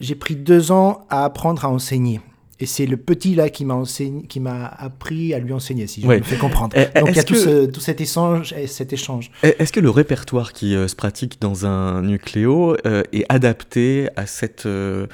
[0.00, 2.20] j'ai pris deux ans à apprendre à enseigner.
[2.60, 6.00] Et c'est le petit là qui m'a enseigné, qui m'a appris à lui enseigner, si
[6.00, 6.76] je me fais comprendre.
[6.76, 9.30] Eh, Donc il y a tout, cet échange, cet échange.
[9.44, 14.08] Eh, est-ce que le répertoire qui euh, se pratique dans un nucléo euh, est adapté
[14.16, 15.06] à cette euh,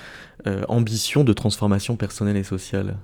[0.69, 2.97] ambition de transformation personnelle et sociale?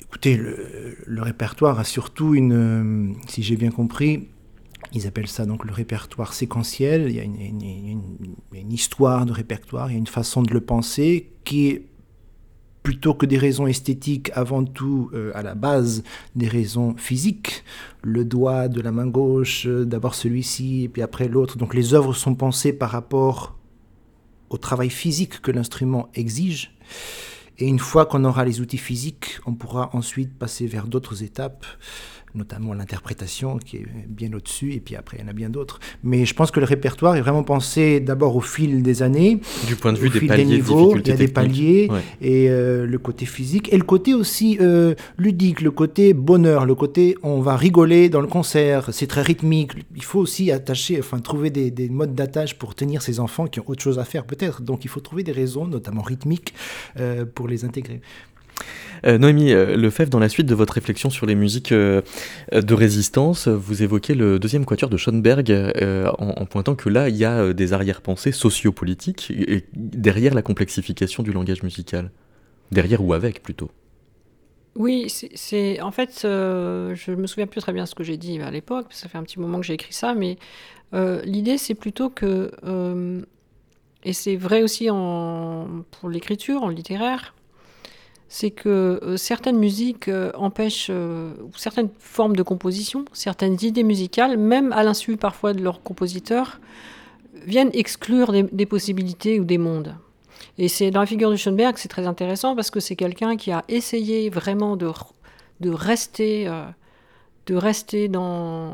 [0.00, 4.28] Écoutez, le, répertoire a surtout une, si j'ai bien compris,
[4.92, 7.06] ils appellent ça donc le répertoire séquentiel.
[7.08, 8.02] Il y a une, une,
[8.52, 11.86] une histoire de répertoire, il y a une façon de le penser qui est
[12.92, 16.02] plutôt que des raisons esthétiques, avant tout euh, à la base
[16.36, 17.64] des raisons physiques,
[18.02, 21.56] le doigt de la main gauche, euh, d'abord celui-ci puis après l'autre.
[21.56, 23.56] Donc les œuvres sont pensées par rapport
[24.50, 26.76] au travail physique que l'instrument exige.
[27.56, 31.64] Et une fois qu'on aura les outils physiques, on pourra ensuite passer vers d'autres étapes
[32.34, 35.80] notamment l'interprétation qui est bien au-dessus, et puis après il y en a bien d'autres.
[36.02, 39.76] Mais je pense que le répertoire est vraiment pensé d'abord au fil des années, du
[39.76, 41.90] point de vue des paliers, niveaux, il y a des paliers,
[42.20, 46.74] et euh, le côté physique, et le côté aussi euh, ludique, le côté bonheur, le
[46.74, 49.72] côté on va rigoler dans le concert, c'est très rythmique.
[49.94, 53.60] Il faut aussi attacher, enfin trouver des, des modes d'attache pour tenir ces enfants qui
[53.60, 54.62] ont autre chose à faire peut-être.
[54.62, 56.54] Donc il faut trouver des raisons, notamment rythmiques,
[56.98, 58.00] euh, pour les intégrer.
[59.06, 62.02] Euh, Noémie euh, Lefebvre, dans la suite de votre réflexion sur les musiques euh,
[62.52, 65.52] de résistance, vous évoquez le deuxième quatuor de Schoenberg
[66.18, 69.32] en, pointant que là, il y a des arrière-pensées sociopolitiques
[69.74, 72.10] derrière la complexification du langage musical.
[72.70, 73.70] Derrière ou avec plutôt.
[74.74, 78.50] Oui, c'est en fait, je me souviens plus très bien ce que j'ai dit à
[78.50, 80.36] l'époque, ça fait un petit moment que j'ai écrit ça, mais
[81.24, 82.50] l'idée c'est plutôt que,
[84.04, 87.34] et c'est vrai aussi pour l'écriture, en littéraire,
[88.32, 94.38] c'est que euh, certaines musiques euh, empêchent, euh, certaines formes de composition, certaines idées musicales,
[94.38, 96.58] même à l'insu parfois de leurs compositeurs,
[97.46, 99.94] viennent exclure des, possibilités ou des mondes.
[100.56, 103.52] Et c'est dans la figure de Schoenberg, c'est très intéressant parce que c'est quelqu'un qui
[103.52, 104.90] a essayé vraiment de,
[105.60, 106.50] de rester,
[107.46, 108.72] de rester dans,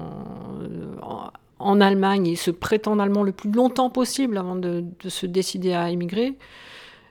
[1.58, 5.72] en, Allemagne et se prétendre allemand le plus longtemps possible avant de, de se décider
[5.72, 6.36] à émigrer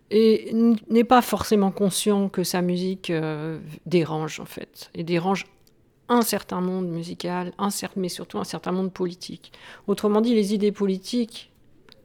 [0.10, 0.54] et
[0.90, 5.46] n'est pas forcément conscient que sa musique euh, dérange en fait, et dérange
[6.10, 9.52] un certain monde musical, un mais surtout un certain monde politique.
[9.88, 11.52] Autrement dit, les idées politiques,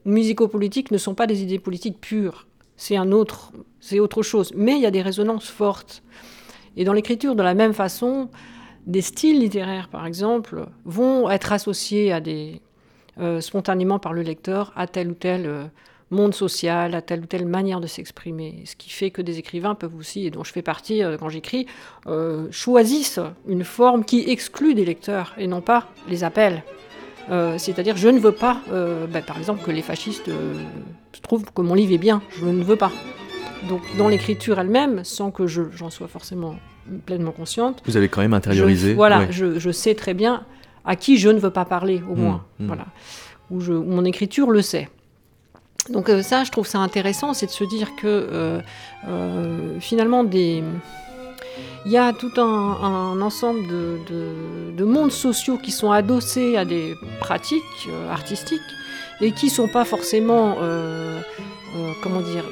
[0.05, 2.47] musico-politiques, ne sont pas des idées politiques pures.
[2.77, 4.53] C'est un autre, c'est autre chose.
[4.57, 6.03] Mais il y a des résonances fortes.
[6.77, 8.29] Et dans l'écriture, de la même façon,
[8.87, 12.12] des styles littéraires, par exemple, vont être associés
[13.21, 15.65] euh, spontanément par le lecteur à tel ou tel euh,
[16.12, 18.62] monde social, à telle ou telle manière de s'exprimer.
[18.66, 21.29] Ce qui fait que des écrivains peuvent aussi, et dont je fais partie euh, quand
[21.29, 21.66] j'écris,
[22.07, 26.62] euh, choisissent une forme qui exclut des lecteurs et non pas les appels.
[27.31, 30.31] Euh, c'est-à-dire, je ne veux pas, ben, par exemple, que les fascistes
[31.22, 32.20] trouvent que mon livre est bien.
[32.31, 32.92] Je ne veux pas.
[33.68, 36.57] Donc, dans l'écriture elle-même, sans que j'en sois forcément
[37.07, 37.81] pleinement consciente.
[37.87, 38.94] Vous avez quand même intériorisé.
[38.94, 40.44] voilà, je, sais très bien
[40.85, 42.44] à qui je ne veux pas parler, au mmh, moins.
[42.59, 42.66] Mmh.
[42.66, 42.87] Voilà.
[43.53, 44.88] Ou, je, mon écriture le sait.
[45.88, 48.61] Donc euh, ça, je trouve ça intéressant, c'est de se dire que euh,
[49.09, 50.62] euh, finalement, des...
[51.85, 57.88] il y a tout un, ensemble de, mondes sociaux qui sont adossés à des pratiques
[58.11, 58.61] artistiques
[59.21, 60.57] et qui ne sont pas forcément,
[62.03, 62.45] comment dire,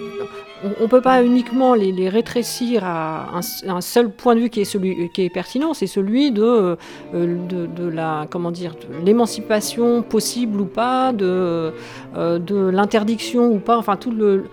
[0.63, 4.65] on ne peut pas uniquement les, rétrécir à un, seul point de vue qui est
[4.65, 6.77] celui qui est pertinent, c'est celui de,
[7.15, 11.73] euh, de, la comment dire l'émancipation possible ou pas, de,
[12.17, 14.45] euh, de l'interdiction ou pas, enfin tout le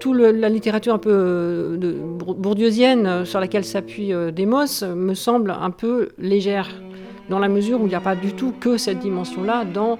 [0.00, 6.08] tout, la littérature un peu euh, bourdieusienne sur laquelle s'appuie Demos me semble un peu
[6.18, 6.68] légère,
[7.28, 9.98] dans la mesure où il n'y a pas du tout que cette dimension-là dans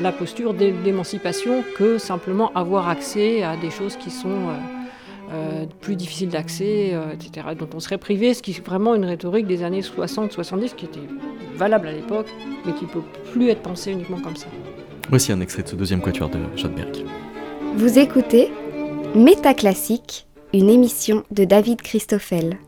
[0.00, 4.48] la posture d'émancipation que simplement avoir accès à des choses qui sont
[5.80, 9.62] plus difficiles d'accès, etc., dont on serait privé, ce qui est vraiment une rhétorique des
[9.62, 11.00] années 60-70 qui était
[11.56, 12.26] valable à l'époque,
[12.66, 14.46] mais qui ne peut plus être pensée uniquement comme ça.
[15.08, 17.04] Voici un extrait de ce deuxième quatuor de Schoenberg.
[17.76, 18.50] Vous écoutez
[19.14, 22.58] Métaclassique, une émission de David Christoffel.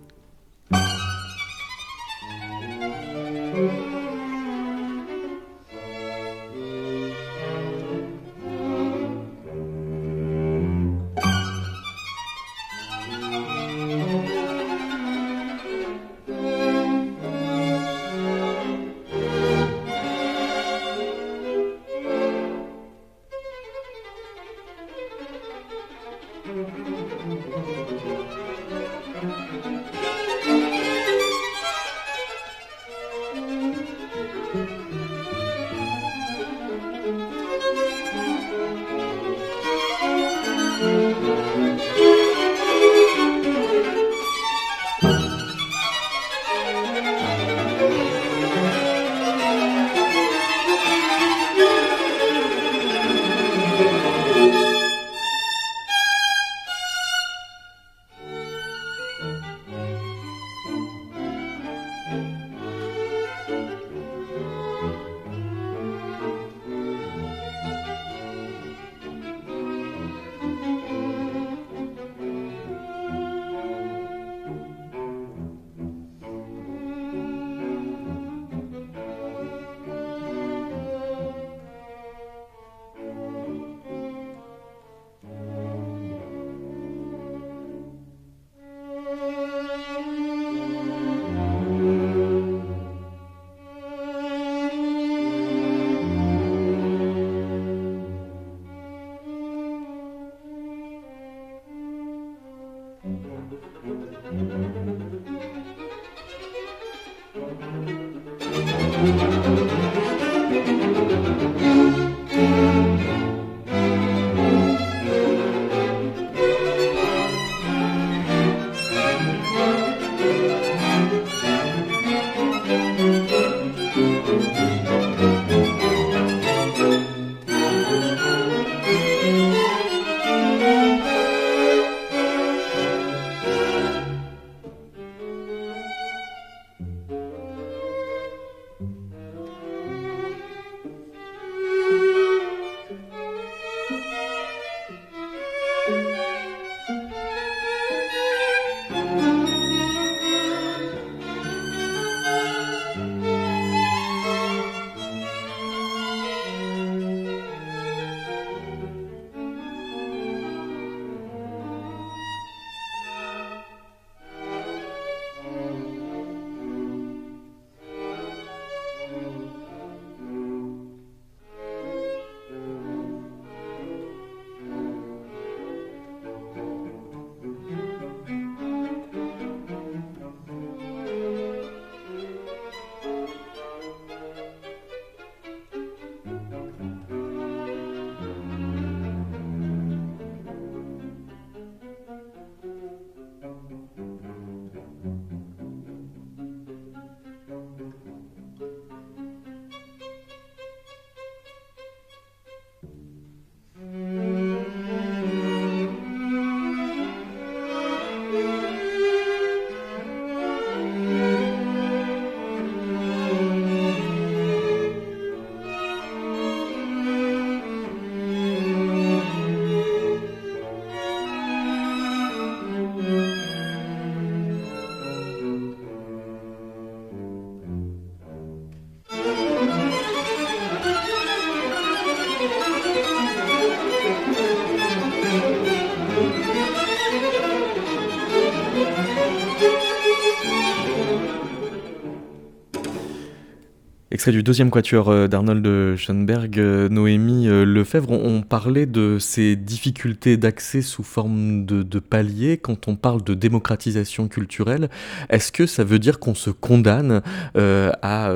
[244.23, 249.57] Extrait du deuxième quatuor euh, d'Arnold Schoenberg, euh, Noémie euh, Lefebvre, on, parlait de ces
[249.57, 254.91] difficultés d'accès sous forme de, de paliers quand on parle de démocratisation culturelle.
[255.29, 257.21] Est-ce que ça veut dire qu'on se condamne
[257.57, 258.33] à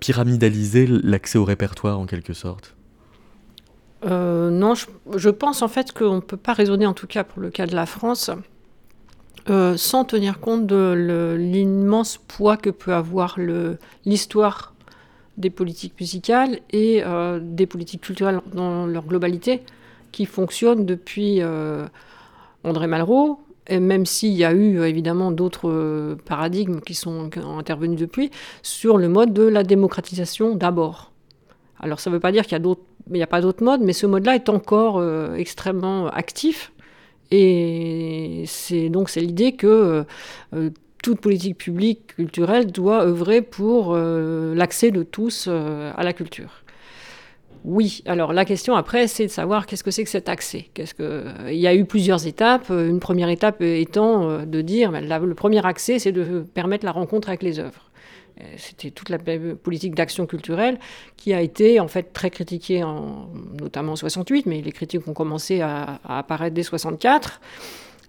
[0.00, 2.74] pyramidaliser l'accès au répertoire en quelque sorte?
[4.04, 7.50] Non, je, pense en fait qu'on ne peut pas raisonner, en tout cas pour le
[7.50, 8.32] cas de la France,
[9.46, 13.38] sans tenir compte de l'immense poids que peut avoir
[14.04, 14.69] l'histoire
[15.40, 17.02] des politiques musicales et
[17.40, 19.62] des politiques culturelles dans leur globalité
[20.12, 21.40] qui fonctionnent depuis
[22.64, 28.30] André Malraux, et même s'il y a eu évidemment d'autres paradigmes qui sont intervenus depuis,
[28.62, 31.12] sur le mode de la démocratisation d'abord.
[31.78, 32.60] Alors ça ne veut pas dire qu'il
[33.10, 35.02] n'y a, pas d'autres modes, mais ce mode-là est encore
[35.36, 36.72] extrêmement actif.
[37.30, 40.04] Et c'est donc c'est l'idée que
[41.02, 46.62] toute politique publique culturelle doit œuvrer pour euh, l'accès de tous euh, à la culture.
[47.64, 50.70] Oui, alors la question après, c'est de savoir qu'est-ce que c'est que cet accès.
[50.72, 51.24] Qu'est-ce que...
[51.48, 52.70] Il y a eu plusieurs étapes.
[52.70, 56.92] Une première étape étant euh, de dire, ben, le premier accès, c'est de permettre la
[56.92, 57.86] rencontre avec les œuvres.
[58.56, 59.18] C'était toute la
[59.62, 60.78] politique d'action culturelle
[61.18, 63.28] qui a été en fait très critiquée, en,
[63.60, 67.38] notamment en 68, mais les critiques ont commencé à, à apparaître dès 64.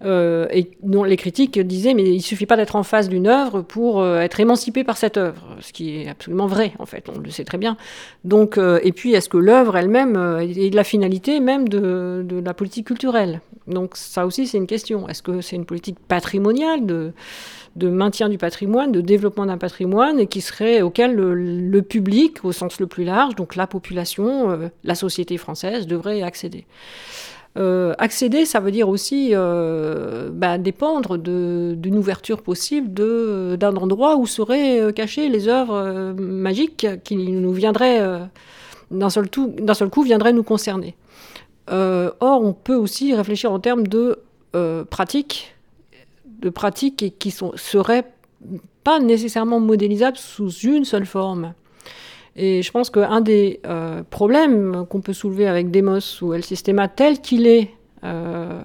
[0.04, 3.62] Euh, et dont les critiques disaient mais il suffit pas d'être en face d'une œuvre
[3.62, 7.20] pour euh, être émancipé par cette œuvre, ce qui est absolument vrai en fait, on
[7.20, 7.78] le sait très bien.
[8.24, 12.54] Donc euh, et puis est-ce que l'œuvre elle-même est de la finalité même de, la
[12.56, 13.42] politique culturelle?
[13.68, 15.08] Donc ça aussi c'est une question.
[15.08, 17.14] Est-ce que c'est une politique patrimoniale de
[17.90, 22.80] maintien du patrimoine, de développement d'un patrimoine, et qui serait auquel le, public, au sens
[22.80, 26.66] le plus large, donc la population, la société française, devrait accéder?
[27.58, 32.94] Euh, accéder, ça veut dire aussi euh, bah, dépendre d'une ouverture possible
[33.58, 38.30] d'un endroit où seraient euh, cachées les œuvres magiques qui nous viendraient,
[38.90, 40.96] d'un seul, coup, viendraient nous concerner.
[41.70, 44.20] or, on peut aussi réfléchir en termes de
[44.90, 45.56] pratiques,
[46.26, 48.12] de pratiques qui sont, seraient
[48.84, 51.54] pas nécessairement modélisables sous une seule forme.
[52.36, 56.88] Et je pense qu'un des euh, problèmes qu'on peut soulever avec Demos ou El Sistema
[56.88, 57.72] tel qu'il est,
[58.04, 58.62] euh,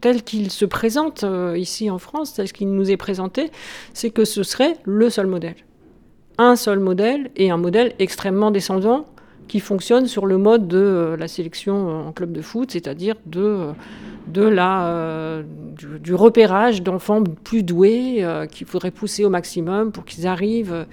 [0.00, 3.50] tel qu'il se présente euh, ici en France, tel qu'il nous est présenté,
[3.94, 5.56] c'est que ce serait le seul modèle.
[6.36, 9.06] Un seul modèle et un modèle extrêmement descendant
[9.48, 13.72] qui fonctionne sur le mode de la sélection en club de foot, c'est-à-dire de,
[14.32, 15.42] de la,
[16.00, 20.86] du, repérage d'enfants plus doués qu'il faudrait pousser au maximum pour qu'ils arrivent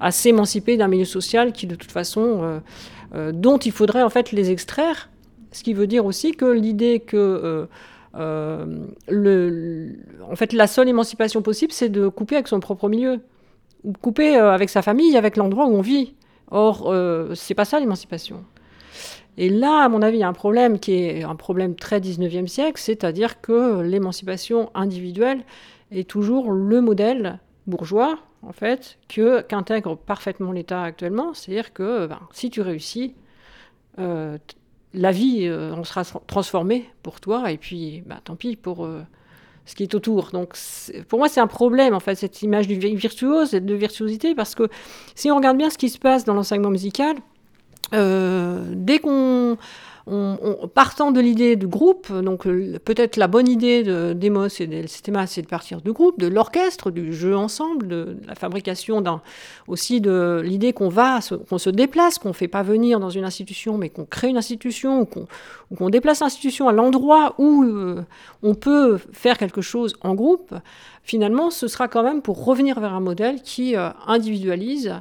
[0.00, 2.58] à s'émanciper d'un milieu social qui, de toute façon, euh,
[3.14, 5.10] euh, dont il faudrait en fait les extraire.
[5.52, 7.68] Ce qui veut dire aussi que l'idée que
[8.16, 8.76] euh,
[9.08, 9.92] le,
[10.28, 13.20] en fait, la seule émancipation possible, c'est de couper avec son propre milieu,
[13.84, 16.14] ou couper avec sa famille, avec l'endroit où on vit.
[16.52, 16.92] Or,
[17.34, 18.44] c'est pas ça l'émancipation.
[19.40, 21.98] Et là, à mon avis, il y a un problème qui est un problème très
[21.98, 25.40] 19e siècle, c'est-à-dire que l'émancipation individuelle
[25.90, 31.32] est toujours le modèle bourgeois en fait, que qu'intègre parfaitement l'État actuellement.
[31.32, 33.14] C'est-à-dire que ben, si tu réussis,
[33.98, 34.36] euh,
[34.92, 39.00] la vie euh, on sera transformée pour toi, et puis ben, tant pis pour euh,
[39.64, 40.32] ce qui est autour.
[40.32, 40.54] Donc
[41.08, 44.68] pour moi, c'est un problème, en fait, cette image du virtuose de virtuosité, parce que
[45.14, 47.16] si on regarde bien ce qui se passe dans l'enseignement musical,
[47.92, 49.56] dès qu'on
[50.74, 54.86] partant de l'idée du groupe, donc euh, peut-être la bonne idée de Demos et de
[54.86, 59.02] Sistema, c'est de partir du groupe, de l'orchestre, du jeu ensemble, de, la fabrication
[59.68, 63.24] aussi de l'idée qu'on va, qu'on se déplace, qu'on ne fait pas venir dans une
[63.24, 68.02] institution, mais qu'on crée une institution, ou qu'on déplace l'institution à l'endroit où euh,
[68.42, 70.54] on peut faire quelque chose en groupe.
[71.04, 74.94] Finalement, ce sera quand même pour revenir vers un modèle qui euh, individualise,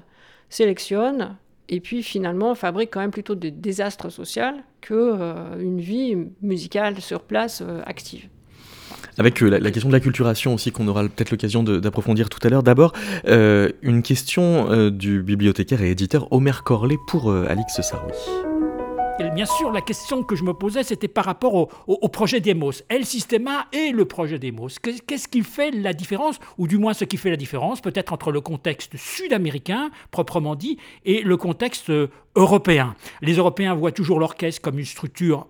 [0.50, 1.36] sélectionne,
[1.70, 4.44] et puis finalement fabrique quand même plutôt des désastres sociaux
[4.82, 8.28] qu'une euh, vie musicale sur place euh, active.
[9.18, 12.50] Avec euh, la, question de la culturation aussi qu'on aura peut-être l'occasion d'approfondir tout à
[12.50, 12.64] l'heure.
[12.64, 12.94] D'abord,
[13.26, 18.14] une question du bibliothécaire et éditeur Omer Corlet pour Alix Saroui
[19.28, 22.72] bien sûr, la question que je me posais, c'était par rapport au, projet Demos.
[22.90, 24.70] El Sistema et le projet Demos.
[24.82, 28.32] Qu'est-ce qui fait la différence, ou du moins ce qui fait la différence, peut-être entre
[28.32, 31.92] le contexte sud-américain, proprement dit, et le contexte
[32.36, 32.96] européen?
[33.22, 35.48] Les Européens voient toujours l'orchestre comme une structure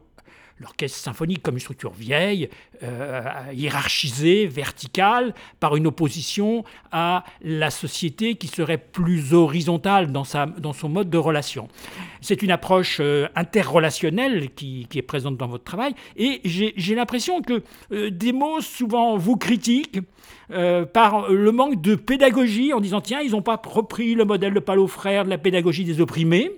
[0.59, 2.49] l'orchestre symphonique comme une structure vieille,
[2.83, 3.21] euh,
[3.53, 10.73] hiérarchisée, verticale, par une opposition à la société qui serait plus horizontale dans, sa, dans
[10.73, 11.67] son mode de relation.
[12.21, 17.41] C'est une approche euh, interrelationnelle qui, qui, est présente dans votre travail, et j'ai l'impression
[17.41, 19.99] que euh, des mots souvent vous critiquent.
[20.93, 24.59] par le manque de pédagogie en disant tiens ils n'ont pas repris le modèle de
[24.59, 26.51] Paulo Frère de la pédagogie des opprimés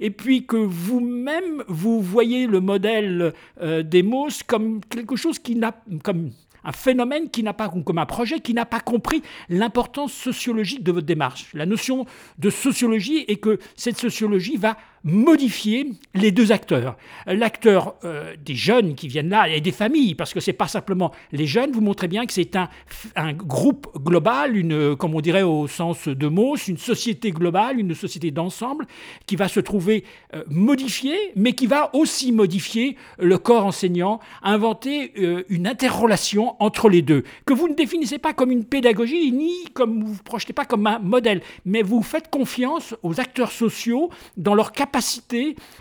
[0.00, 5.54] et puis que vous-même, vous voyez le modèle euh, des MOS comme quelque chose qui
[5.54, 6.30] n'a, comme
[6.64, 10.92] un phénomène qui n'a pas, comme un projet qui n'a pas compris l'importance sociologique de
[10.92, 11.50] votre démarche.
[11.54, 12.06] La notion
[12.38, 16.96] de sociologie est que cette sociologie va modifier les deux acteurs.
[17.26, 21.12] L'acteur euh, des jeunes qui viennent là et des familles, parce que c'est pas simplement
[21.32, 22.68] les jeunes, vous montrez bien que c'est un,
[23.16, 27.94] un, groupe global, une, comme on dirait au sens de Mauss, une société globale, une
[27.94, 28.86] société d'ensemble
[29.26, 35.12] qui va se trouver euh, modifiée, mais qui va aussi modifier le corps enseignant, inventer
[35.18, 39.64] euh, une interrelation entre les deux, que vous ne définissez pas comme une pédagogie, ni
[39.72, 44.10] comme vous vous projetez pas comme un modèle, mais vous faites confiance aux acteurs sociaux
[44.36, 44.89] dans leur capacité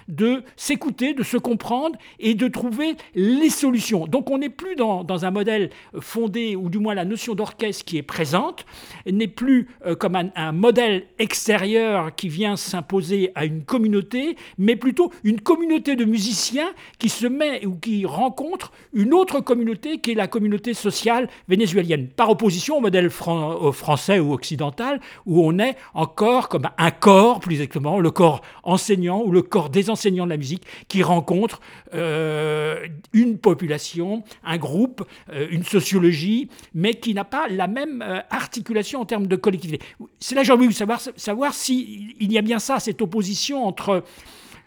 [0.07, 4.07] de s'écouter, de se comprendre et de trouver les solutions.
[4.07, 7.97] Donc on n'est plus dans, un modèle fondé, ou du moins la notion d'orchestre qui
[7.97, 8.65] est présente,
[9.05, 15.11] n'est plus euh, comme un, modèle extérieur qui vient s'imposer à une communauté, mais plutôt
[15.23, 20.15] une communauté de musiciens qui se met ou qui rencontre une autre communauté qui est
[20.15, 26.49] la communauté sociale vénézuélienne, par opposition au modèle français ou occidental, où on est encore
[26.49, 30.37] comme un corps, plus exactement, le corps enseignant ou le corps des enseignants de la
[30.37, 31.61] musique qui rencontrent
[31.93, 38.19] euh, une population, un groupe, euh, une sociologie, mais qui n'a pas la même euh,
[38.29, 39.83] articulation en termes de collectivité.
[40.19, 44.03] C'est là que j'ai de savoir, savoir s'il y a bien ça, cette opposition entre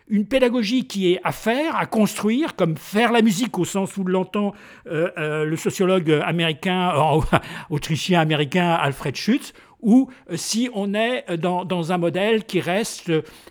[0.08, 4.04] une pédagogie qui est à faire, à construire, comme faire la musique au sens où
[4.04, 4.52] l'entend
[4.84, 6.92] le sociologue américain,
[7.70, 13.10] autrichien américain Alfred Schutz, ou euh, si on est dans, dans un modèle qui reste,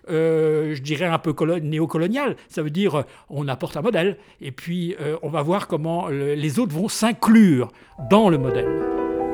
[0.10, 2.36] euh, je dirais, un peu néocolonial.
[2.48, 6.60] Ça veut dire euh, on apporte un modèle et puis on va voir comment les
[6.60, 7.72] autres vont s'inclure
[8.10, 8.68] dans le modèle.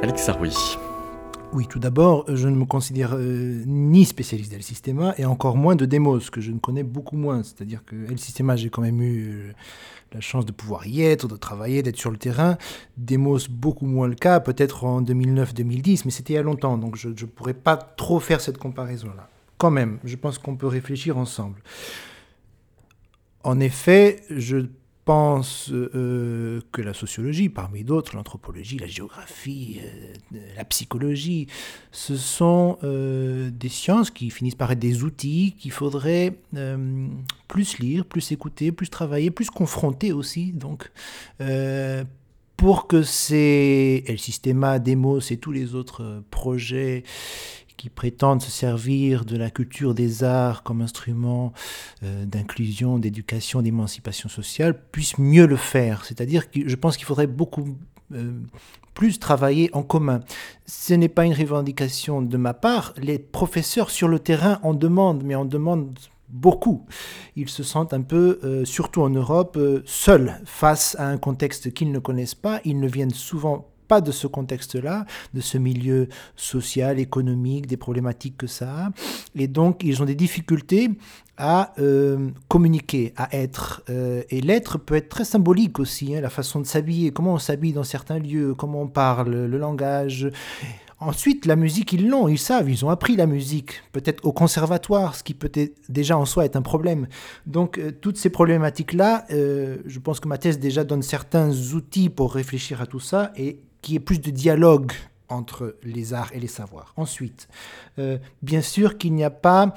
[0.02, 0.78] Alex Saroui.
[1.54, 5.86] Oui, tout d'abord, je ne me considère ni spécialiste d'El Sistema et encore moins de
[5.86, 7.43] Demos, que je ne connais beaucoup moins.
[7.43, 9.54] C'est-à-dire que El Sistema, j'ai quand même eu
[10.14, 12.58] la chance de pouvoir y être, de travailler, d'être sur le terrain.
[12.97, 16.95] Demos, beaucoup moins le cas, peut-être en 2009-2010, mais c'était il y a longtemps, donc
[16.95, 19.30] je ne pourrais pas trop faire cette comparaison-là.
[19.58, 21.62] Quand même, je pense qu'on peut réfléchir ensemble.
[23.43, 24.68] En effet, je
[25.08, 31.47] pense euh, que la sociologie, parmi d'autres, l'anthropologie, la géographie, euh, la psychologie,
[31.93, 36.36] ce sont euh, des sciences qui finissent par être des outils qu'il faudrait
[37.47, 40.91] plus lire, plus écouter, plus travailler, plus confronter aussi, donc,
[42.58, 47.03] pour que ces El Sistema, Demos et tous les autres projets
[47.78, 51.54] qui prétendent se servir de la culture des arts comme instrument
[52.04, 56.04] euh, d'inclusion, d'éducation, d'émancipation sociale, puissent mieux le faire.
[56.04, 57.78] C'est-à-dire que je pense qu'il faudrait beaucoup
[58.14, 58.32] euh,
[58.96, 60.22] plus travailler en commun.
[60.66, 62.94] Ce n'est pas une revendication de ma part.
[62.98, 66.00] Les professeurs sur le terrain en demandent, mais en demandent
[66.30, 66.84] beaucoup.
[67.36, 71.92] Ils se sentent un peu, euh, surtout en Europe, seuls face à un contexte qu'ils
[71.92, 72.60] ne connaissent pas.
[72.66, 78.38] Ils ne viennent souvent pas de ce contexte-là, de ce milieu social, économique, des problématiques
[78.38, 78.90] que ça a.
[79.36, 80.90] Et donc, ils ont des difficultés
[81.38, 83.84] à euh, communiquer, à être.
[83.90, 87.40] Euh, et l'être peut être très symbolique aussi, hein, la façon de s'habiller, comment on
[87.40, 90.30] s'habille dans certains lieux, comment on parle, le langage.
[91.00, 95.14] Ensuite, la musique, ils l'ont, ils savent, ils ont appris la musique, peut-être au conservatoire,
[95.14, 95.52] ce qui peut
[95.90, 97.06] déjà en soi être un problème.
[97.46, 102.34] Donc, euh, toutes ces problématiques-là, je pense que ma thèse déjà donne certains outils pour
[102.34, 104.92] réfléchir à tout ça et qu'il y ait plus de dialogue
[105.30, 106.94] entre les arts et les savoirs.
[106.98, 107.48] Ensuite,
[108.00, 109.74] euh, bien sûr qu'il n'y a pas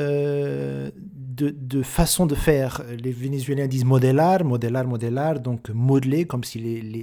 [0.00, 0.90] euh,
[1.34, 2.82] de, façon de faire.
[3.02, 6.58] Les Vénézuéliens disent modelar, modelar, modelar, donc modeler, comme si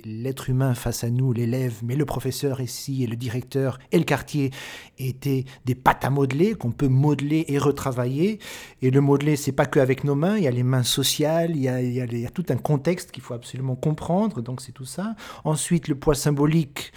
[0.06, 4.04] l'être humain face à nous, l'élève, mais le professeur ici et le directeur et le
[4.06, 4.52] quartier
[4.98, 8.40] étaient des pâtes à modeler, qu'on peut modeler et retravailler.
[8.82, 11.62] Et le modeler, c'est pas qu'avec nos mains, il y a les mains sociales, il
[11.64, 14.86] y a, il y a tout un contexte qu'il faut absolument comprendre, donc c'est tout
[14.86, 15.16] ça.
[15.44, 16.94] Ensuite, le poids symbolique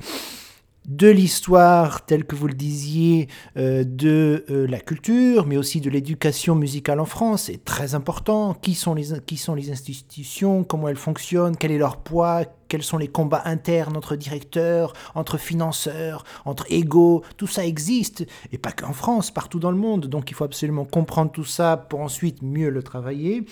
[0.87, 5.89] de l'histoire, telle que vous le disiez, euh, de euh, la culture, mais aussi de
[5.89, 8.55] l'éducation musicale en France, est très important.
[8.55, 12.83] Qui sont, les, qui sont les institutions, comment elles fonctionnent, quel est leur poids, quels
[12.83, 18.73] sont les combats internes entre directeurs, entre financeurs, entre égaux, tout ça existe, et pas
[18.73, 20.07] qu'en France, partout dans le monde.
[20.07, 23.45] Donc il faut absolument comprendre tout ça pour ensuite mieux le travailler.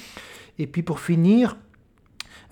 [0.59, 1.57] Et puis pour finir,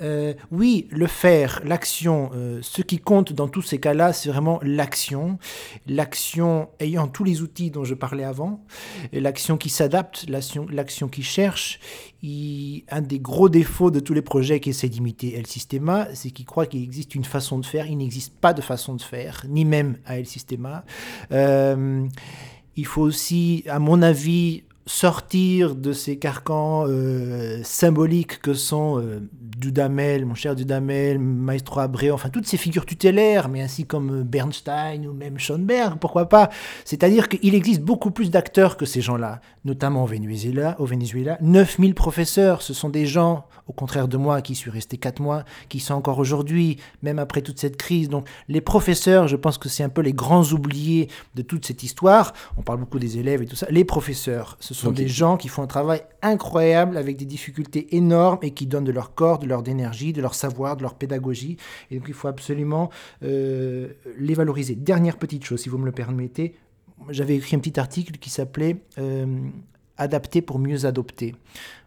[0.01, 4.61] euh, oui, le faire, l'action, euh, ce qui compte dans tous ces cas-là, c'est vraiment
[4.63, 5.39] l'action.
[5.87, 8.65] L'action ayant tous les outils dont je parlais avant,
[9.13, 11.81] l'action qui s'adapte, l'action qui cherche.
[12.23, 16.47] un des gros défauts de tous les projets qui essaient d'imiter El Sistema, c'est qu'ils
[16.47, 17.87] croient qu'il existe une façon de faire.
[17.87, 20.85] Il n'existe pas de façon de faire, ni même à El Sistema.
[21.33, 22.07] Euh,
[22.77, 26.87] il faut aussi, à mon avis, sortir de ces carcans
[27.63, 29.03] symboliques que sont
[29.59, 35.05] Dudamel, mon cher Dudamel, Maestro Abreu, enfin toutes ces figures tutélaires, mais ainsi comme Bernstein
[35.07, 36.49] ou même Schoenberg, pourquoi pas.
[36.85, 40.77] C'est-à-dire qu'il existe beaucoup plus d'acteurs que ces gens-là, notamment au Venezuela.
[40.79, 44.97] Au Venezuela, 9000 professeurs, ce sont des gens, au contraire de moi qui suis resté
[44.97, 48.09] 4 mois, qui sont encore aujourd'hui, même après toute cette crise.
[48.09, 51.83] Donc les professeurs, je pense que c'est un peu les grands oubliés de toute cette
[51.83, 52.33] histoire.
[52.57, 53.67] On parle beaucoup des élèves et tout ça.
[53.71, 58.39] Les professeurs, ce sont des gens qui font un travail incroyable avec des difficultés énormes
[58.43, 61.57] et qui donnent de leur corps, de leur énergie, de leur savoir, de leur pédagogie.
[61.91, 62.91] Et donc il faut absolument
[63.23, 63.89] euh,
[64.19, 64.75] les valoriser.
[64.75, 66.55] Dernière petite chose, si vous me le permettez,
[67.11, 69.27] j'avais écrit un petit article qui s'appelait euh,
[70.01, 71.35] Adapter pour mieux adopter.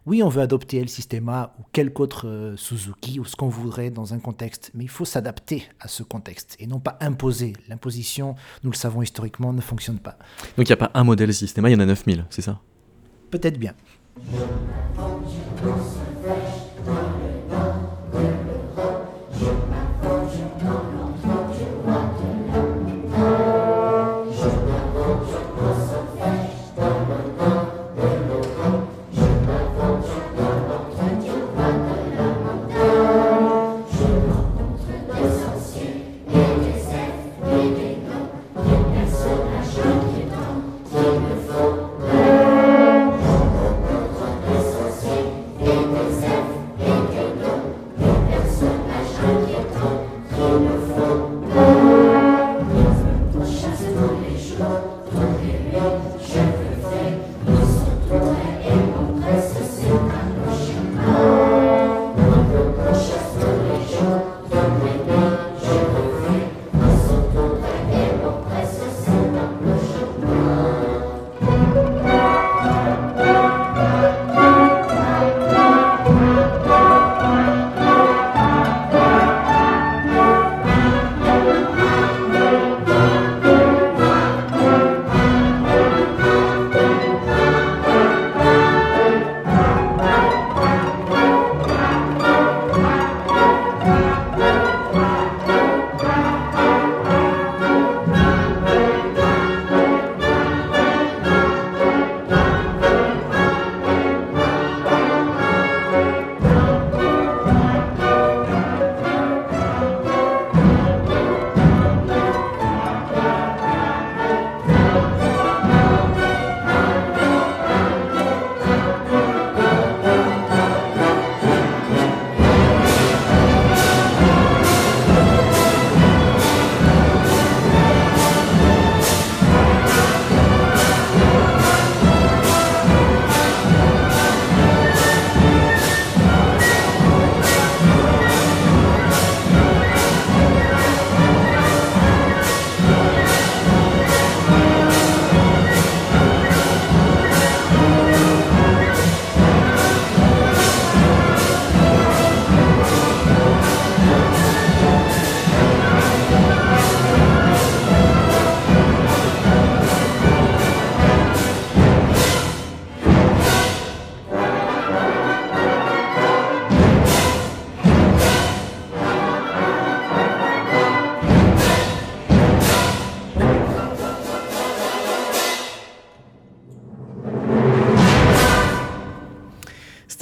[0.04, 3.88] Oui, on veut adopter le Systema ou quelque autre euh, Suzuki ou ce qu'on voudrait
[3.88, 7.54] dans un contexte, mais il faut s'adapter à ce contexte et non pas imposer.
[7.70, 8.34] L'imposition,
[8.64, 10.18] nous le savons historiquement, ne fonctionne pas.
[10.58, 12.60] Donc il n'y a pas un modèle Systema, il y en a 9000, c'est ça?
[13.30, 13.72] Peut-être bien.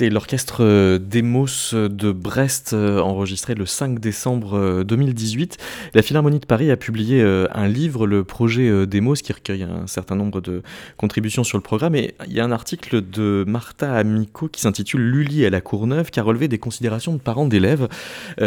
[0.01, 5.59] C'était l'orchestre euh, Demos de Brest, euh, enregistré le 5 décembre 2018.
[5.61, 9.87] Euh, La Philharmonie de Paris a publié un livre, le projet Demos, qui recueille un
[9.87, 10.63] certain nombre de
[10.97, 11.97] contributions sur le programme.
[11.97, 16.11] Et il y a un article de Martha Amico qui s'intitule Lully à la Courneuve,
[16.11, 17.87] qui a relevé des considérations de parents d'élèves.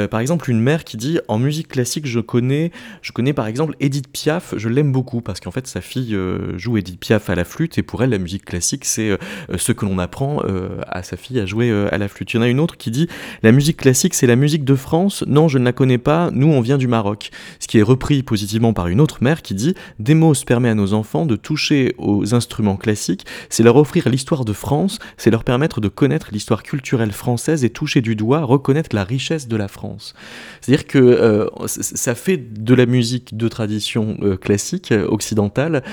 [0.09, 2.71] par exemple, une mère qui dit En musique classique, je connais,
[3.03, 6.17] je connais par exemple Edith Piaf, je l'aime beaucoup parce qu'en fait, sa fille
[6.55, 9.15] joue Edith Piaf à la flûte et pour elle, la musique classique, c'est
[9.55, 10.41] ce que l'on apprend
[10.87, 12.33] à sa fille jouer euh, à la flûte.
[12.33, 13.07] Il y en a une autre qui dit
[13.41, 15.23] La musique classique, c'est la musique de France.
[15.27, 16.29] Non, je ne la connais pas.
[16.31, 17.31] Nous, on vient du Maroc.
[17.59, 20.93] Ce qui est repris positivement par une autre mère qui dit Demos permet à nos
[20.93, 23.25] enfants de toucher aux instruments classiques.
[23.49, 24.99] C'est leur offrir l'histoire de France.
[25.17, 29.47] C'est leur permettre de connaître l'histoire culturelle française et toucher du doigt, reconnaître la richesse
[29.47, 30.13] de la France.
[30.61, 35.83] C'est-à-dire que euh, ça fait de la musique de tradition euh, classique occidentale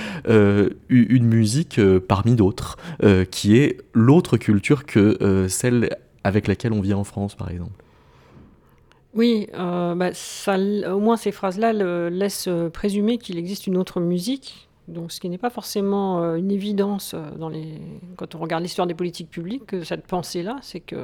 [0.89, 2.77] une musique parmi d'autres,
[3.31, 7.85] qui est l'autre culture que celle avec laquelle on vit en France, par exemple.
[9.15, 11.73] Oui, euh, bah, ça, au moins ces phrases-là
[12.11, 16.51] laissent présumer qu'il existe une autre musique, Donc, ce qui n'est pas forcément euh, une
[16.51, 17.81] évidence euh, dans les...
[18.17, 20.99] quand on regarde l'histoire des politiques publiques, cette pensée-là, c'est qu'il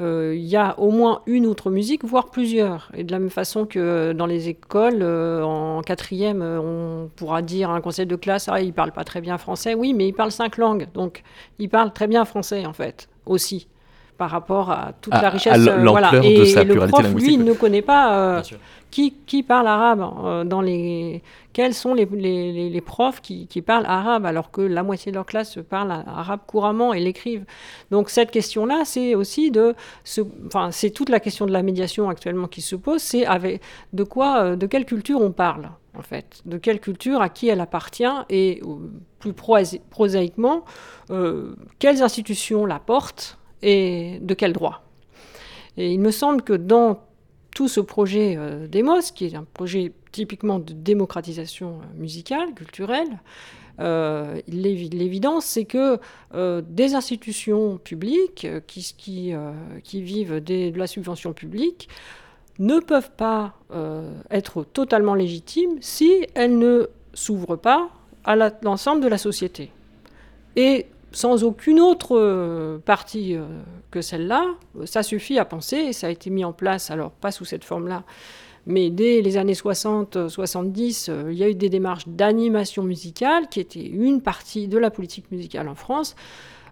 [0.00, 2.90] euh, y a au moins une autre musique, voire plusieurs.
[2.94, 7.76] Et de la même façon que dans les écoles, en quatrième, on pourra dire à
[7.76, 9.74] un conseil de classe, ah, il parle pas très bien français.
[9.74, 11.22] Oui, mais il parle cinq langues, donc
[11.58, 13.68] il parle très bien français en fait, aussi
[14.16, 15.58] par rapport à toute la richesse.
[15.58, 16.12] voilà.
[16.22, 18.42] et, de sa le prof, lui, ne connaît pas
[18.90, 21.20] qui, qui, parle arabe dans les
[21.52, 25.16] quels sont les, les, les profs qui, qui, parlent arabe alors que la moitié de
[25.16, 27.44] leur classe parle arabe couramment et l'écrivent.
[27.90, 29.74] Donc cette question-là, c'est aussi de,
[30.46, 33.62] enfin c'est toute la question de la médiation actuellement qui se pose, c'est avec
[33.92, 35.70] de quoi, euh, de quelle culture on parle?
[35.96, 40.64] En fait, de quelle culture, à qui elle appartient et euh, plus prosaïquement,
[41.10, 44.82] euh, quelles institutions la portent et de quel droit.
[45.76, 47.00] Et il me semble que dans
[47.54, 53.20] tout ce projet euh, d'EMOS, qui est un projet typiquement de démocratisation musicale, culturelle,
[54.46, 55.98] l'évidence, c'est que
[56.60, 59.34] des institutions publiques qui
[59.92, 61.88] vivent de la subvention publique
[62.58, 63.54] ne peuvent pas
[64.30, 67.90] être totalement légitimes si elles ne s'ouvrent pas
[68.24, 69.70] à l'ensemble de la société.
[70.56, 73.44] Et sans aucune autre euh, partie euh,
[73.90, 74.46] que celle-là,
[74.84, 78.02] ça suffit à penser, ça a été mis en place, alors pas sous cette forme-là,
[78.66, 83.60] mais dès les années 60-70, euh, il y a eu des démarches d'animation musicale qui
[83.60, 86.16] étaient une partie de la politique musicale en France,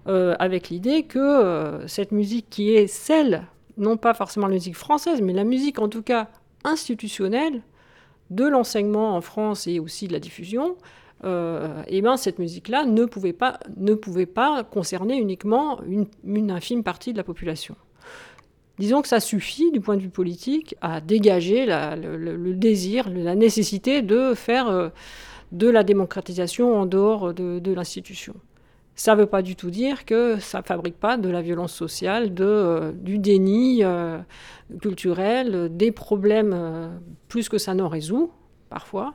[0.04, 3.44] avec l'idée que cette musique qui est celle,
[3.82, 6.28] non pas forcément la musique française, mais la musique en tout cas
[6.64, 7.62] institutionnelle
[8.30, 10.76] de l'enseignement en France et aussi de la diffusion,
[11.24, 15.80] euh, et ben cette musique-là ne pouvait pas, ne pouvait pas concerner uniquement
[16.24, 17.76] une, infime partie de la population.
[18.78, 24.02] Disons que ça suffit, du point de vue politique, à dégager le, désir, la nécessité
[24.02, 24.88] de faire euh,
[25.52, 28.34] de la démocratisation en dehors de, l'institution.
[28.94, 31.72] Ça ne veut pas du tout dire que ça ne fabrique pas de la violence
[31.72, 33.82] sociale, de, euh, du déni
[34.80, 38.30] culturel, des problèmes plus que ça n'en résout,
[38.68, 39.14] parfois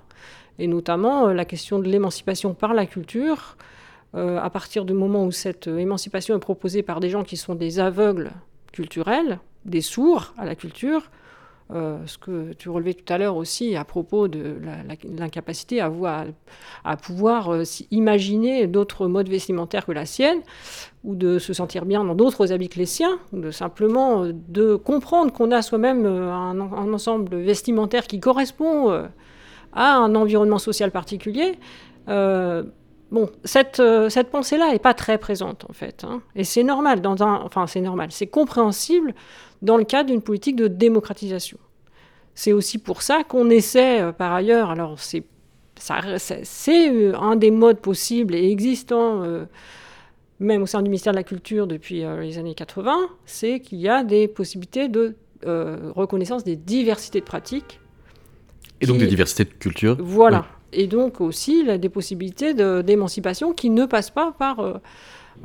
[0.60, 3.58] et notamment euh, la question de l'émancipation par la culture.
[4.16, 7.56] Euh, à partir du moment où cette émancipation est proposée par des gens qui sont
[7.56, 8.32] des aveugles
[8.72, 11.12] culturels, des sourds à la culture,
[11.74, 14.56] euh, ce que tu relevais tout à l'heure aussi à propos de
[15.18, 15.92] l'incapacité à,
[16.84, 17.52] à, pouvoir
[17.92, 20.40] imaginer d'autres modes vestimentaires que la sienne,
[21.04, 24.76] ou de se sentir bien dans d'autres habits que les siens, ou de simplement de
[24.76, 29.08] comprendre qu'on a soi-même un, ensemble vestimentaire qui correspond
[29.74, 31.58] à un environnement social particulier,
[32.10, 32.64] euh,
[33.12, 36.04] bon, cette, euh, pensée-là n'est pas très présente en fait.
[36.04, 36.22] Hein.
[36.36, 39.14] Et c'est normal, enfin c'est normal, c'est compréhensible
[39.62, 41.58] dans le cadre d'une politique de démocratisation.
[42.36, 45.24] C'est aussi pour ça qu'on essaie euh, par ailleurs, alors c'est
[45.80, 49.24] c'est un des modes possibles et existants,
[50.40, 52.98] même au sein du ministère de la Culture depuis les années 80,
[53.28, 57.80] c'est qu'il y a des possibilités de reconnaissance des diversités de pratiques
[58.82, 59.98] et donc des diversités de culture.
[60.00, 60.48] Voilà.
[60.74, 62.54] Et donc aussi des possibilités
[62.84, 64.82] d'émancipation qui ne passent pas par,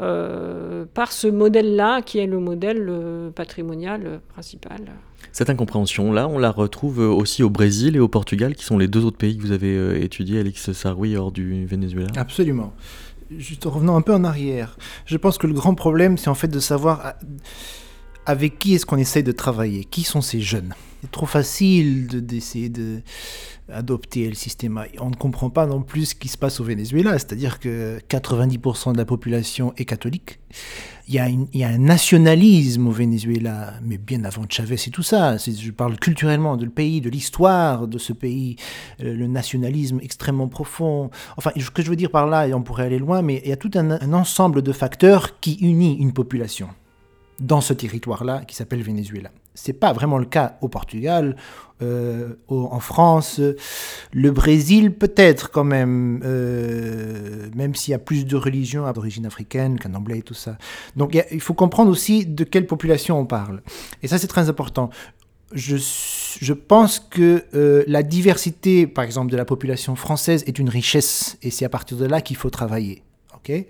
[0.00, 4.80] euh, euh, par ce modèle-là, qui est le modèle euh, patrimonial principal.
[5.32, 9.04] Cette incompréhension-là, on la retrouve aussi au Brésil et au Portugal, qui sont les deux
[9.04, 12.08] autres pays que vous avez étudiés, Alix Saroui, hors du Venezuela.
[12.16, 12.74] Absolument.
[13.30, 14.76] Juste en revenant un peu en arrière,
[15.06, 17.14] je pense que le grand problème, c'est en fait de savoir
[18.26, 20.74] avec qui est-ce qu'on essaye de travailler, qui sont ces jeunes?
[21.02, 22.70] C'est trop facile d'essayer
[23.68, 24.80] d'adopter le système.
[25.00, 28.92] On ne comprend pas non plus ce qui se passe au Venezuela, c'est-à-dire que 90%
[28.92, 30.38] de la population est catholique.
[31.08, 35.36] Il y, a un nationalisme au Venezuela, mais bien avant Chavez et tout ça.
[35.38, 38.54] Je parle culturellement de pays, de l'histoire de ce pays,
[39.02, 41.10] euh, le nationalisme extrêmement profond.
[41.36, 43.50] Enfin, ce que je veux dire par là, et on pourrait aller loin, mais il
[43.50, 46.68] y a tout un, un ensemble de facteurs qui unit une population
[47.40, 49.30] dans ce territoire-là qui s'appelle Venezuela.
[49.54, 51.36] C'est pas vraiment le cas au Portugal,
[51.82, 53.40] euh, en France,
[54.12, 59.78] le Brésil peut-être quand même, euh, même s'il y a plus de religions d'origine africaine
[59.94, 60.56] anglais et tout ça.
[60.96, 63.62] Donc il faut comprendre aussi de quelle population on parle.
[64.02, 64.90] Et ça c'est très important.
[65.54, 65.76] Je,
[66.40, 71.36] je, pense que euh, la diversité, par exemple, de la population française est une richesse
[71.42, 73.02] et c'est à partir de là qu'il faut travailler.
[73.46, 73.64] Je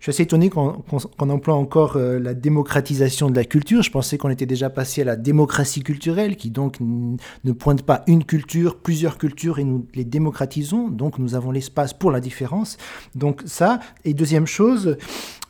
[0.00, 0.82] suis assez étonné qu'on
[1.18, 3.82] emploie encore euh, la démocratisation de la culture.
[3.82, 8.04] Je pensais qu'on était déjà passé à la démocratie culturelle, qui donc ne pointe pas
[8.06, 10.88] une culture, plusieurs cultures, et nous les démocratisons.
[10.88, 12.76] Donc nous avons l'espace pour la différence.
[13.14, 13.80] Donc ça.
[14.04, 14.96] Et deuxième chose,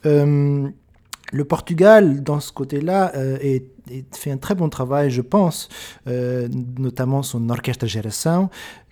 [0.06, 0.68] euh,
[1.32, 3.58] le Portugal, dans ce côté-là, euh,
[4.12, 5.68] fait un très bon travail, je pense,
[6.06, 8.48] notamment son orchestre Geração,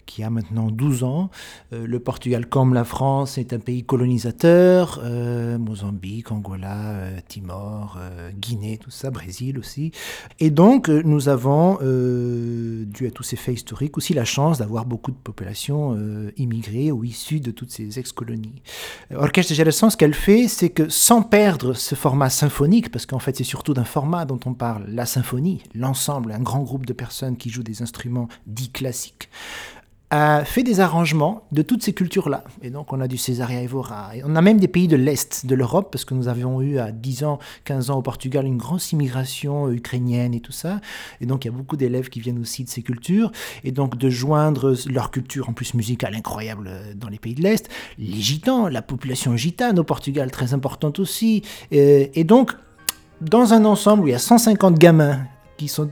[0.07, 1.30] qui a maintenant 12 ans.
[1.72, 5.00] Euh, le Portugal, comme la France, est un pays colonisateur.
[5.03, 7.98] Euh, Mozambique, Angola, euh, Timor,
[8.38, 9.92] Guinée, tout ça, Brésil aussi.
[10.40, 15.11] Et donc, nous avons, dû à tous ces faits historiques, aussi la chance d'avoir beaucoup
[15.11, 15.96] de populations
[16.36, 18.62] immigrées ou issues de toutes ces ex-colonies.
[19.14, 23.18] Orchestre de Géresson, ce qu'elle fait, c'est que sans perdre ce format symphonique, parce qu'en
[23.18, 26.92] fait c'est surtout d'un format dont on parle, la symphonie, l'ensemble, un grand groupe de
[26.92, 29.28] personnes qui jouent des instruments dits classiques,
[30.44, 32.44] fait des arrangements de toutes ces cultures-là.
[32.60, 34.14] Et donc on a du Césaria Evora.
[34.14, 36.78] Et on a même des pays de l'Est de l'Europe, parce que nous avions eu
[36.78, 40.80] à 10 ans, 15 ans au Portugal une grosse immigration ukrainienne et tout ça.
[41.20, 43.32] Et donc il y a beaucoup d'élèves qui viennent aussi de ces cultures.
[43.64, 47.70] Et donc de joindre leur culture en plus musicale incroyable dans les pays de l'Est,
[47.98, 51.42] les gitans, la population gitane au Portugal très importante aussi.
[51.70, 52.52] Et, et donc
[53.22, 55.20] dans un ensemble où il y a 150 gamins
[55.56, 55.88] qui sont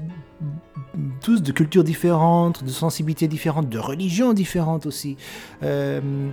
[1.21, 5.17] tous de cultures différentes, de sensibilités différentes, de religions différentes aussi.
[5.63, 6.31] Euh,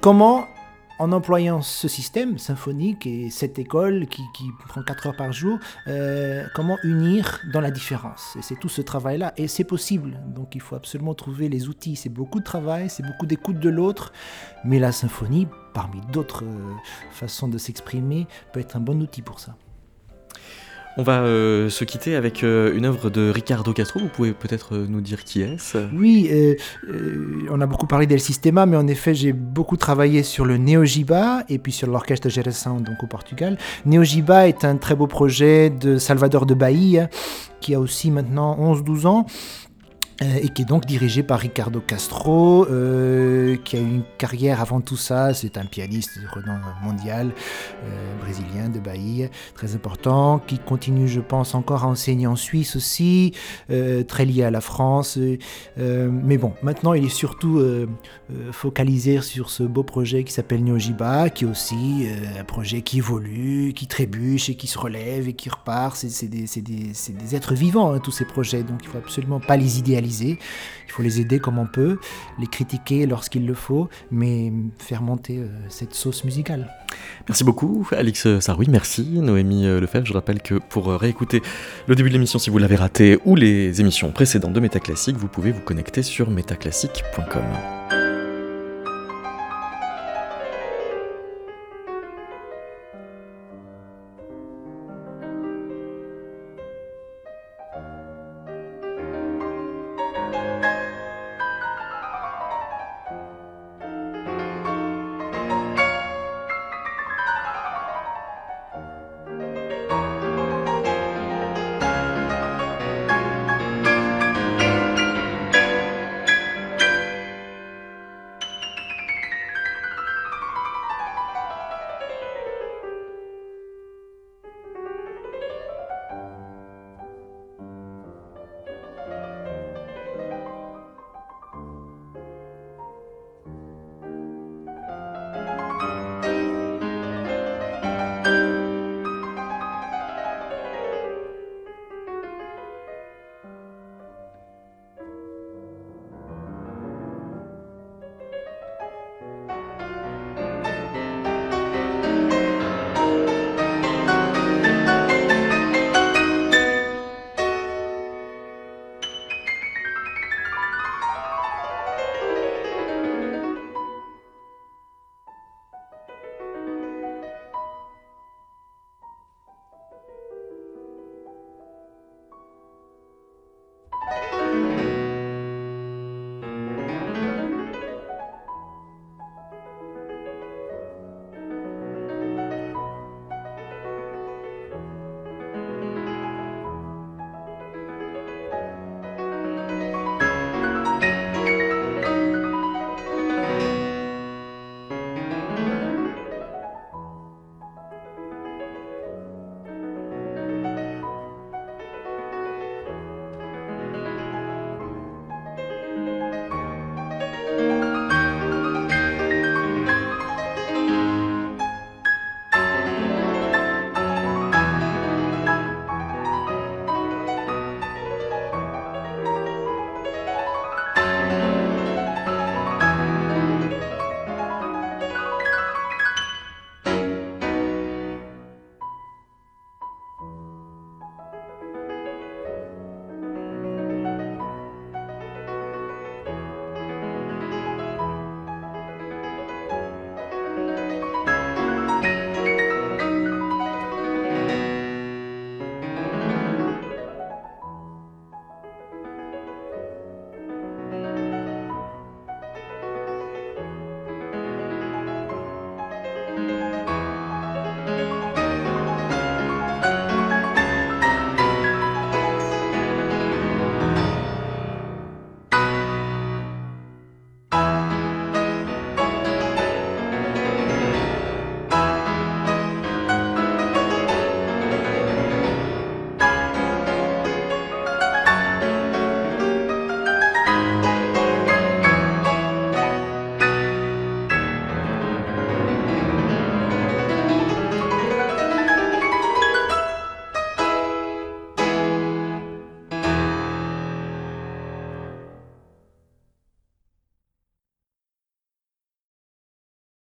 [0.00, 0.46] comment,
[0.98, 4.22] en employant ce système symphonique et cette école qui,
[4.66, 8.36] prend 4 heures par jour, euh, comment unir dans la différence?
[8.38, 10.20] Et c'est tout ce travail-là, et c'est possible.
[10.26, 11.96] Donc il faut absolument trouver les outils.
[11.96, 14.12] C'est beaucoup de travail, c'est beaucoup d'écoute de l'autre,
[14.64, 16.74] mais la symphonie, parmi d'autres euh,
[17.10, 19.54] façons de s'exprimer, peut être un bon outil pour ça.
[21.00, 24.00] On va euh, se quitter avec euh, une œuvre de Ricardo Castro.
[24.00, 25.78] Vous pouvez peut-être euh, nous dire qui est-ce?
[25.94, 26.28] Oui,
[27.48, 31.44] on a beaucoup parlé d'El Sistema, mais en effet, j'ai beaucoup travaillé sur le Neojiba
[31.48, 33.58] et puis sur l'orchestre Geração, donc au Portugal.
[33.86, 37.08] Neojiba est un très beau projet de Salvador de Bahia,
[37.60, 39.26] qui a aussi maintenant 11-12 ans,
[40.20, 44.96] et qui est donc dirigé par Ricardo Castro, euh, qui a une carrière avant tout
[44.96, 45.32] ça.
[45.32, 47.32] C'est un pianiste de renom mondial,
[47.84, 52.74] euh, brésilien de Bahia, très important, qui continue, je pense, encore à enseigner en Suisse
[52.74, 53.32] aussi,
[54.08, 55.18] très lié à la France.
[55.76, 57.62] mais bon, maintenant, il est surtout
[58.52, 62.08] focalisé sur ce beau projet qui s'appelle Neojiba, qui est aussi
[62.38, 65.96] un projet qui évolue, qui trébuche et qui se relève et qui repart.
[65.96, 69.78] C'est des, êtres vivants, hein, tous ces projets, donc il ne faut absolument pas les
[69.78, 71.98] idéaliser il faut les aider comme on peut,
[72.38, 76.70] les critiquer lorsqu'il le faut, mais faire monter euh, cette sauce musicale.
[77.28, 79.02] Merci beaucoup, Alix Saroui, merci.
[79.20, 81.42] Noémie euh, Lefebvre, je rappelle que pour euh, réécouter
[81.86, 85.28] le début de l'émission si vous l'avez raté ou les émissions précédentes de Métaclassique, vous
[85.28, 87.77] pouvez vous connecter sur métaclassique.com.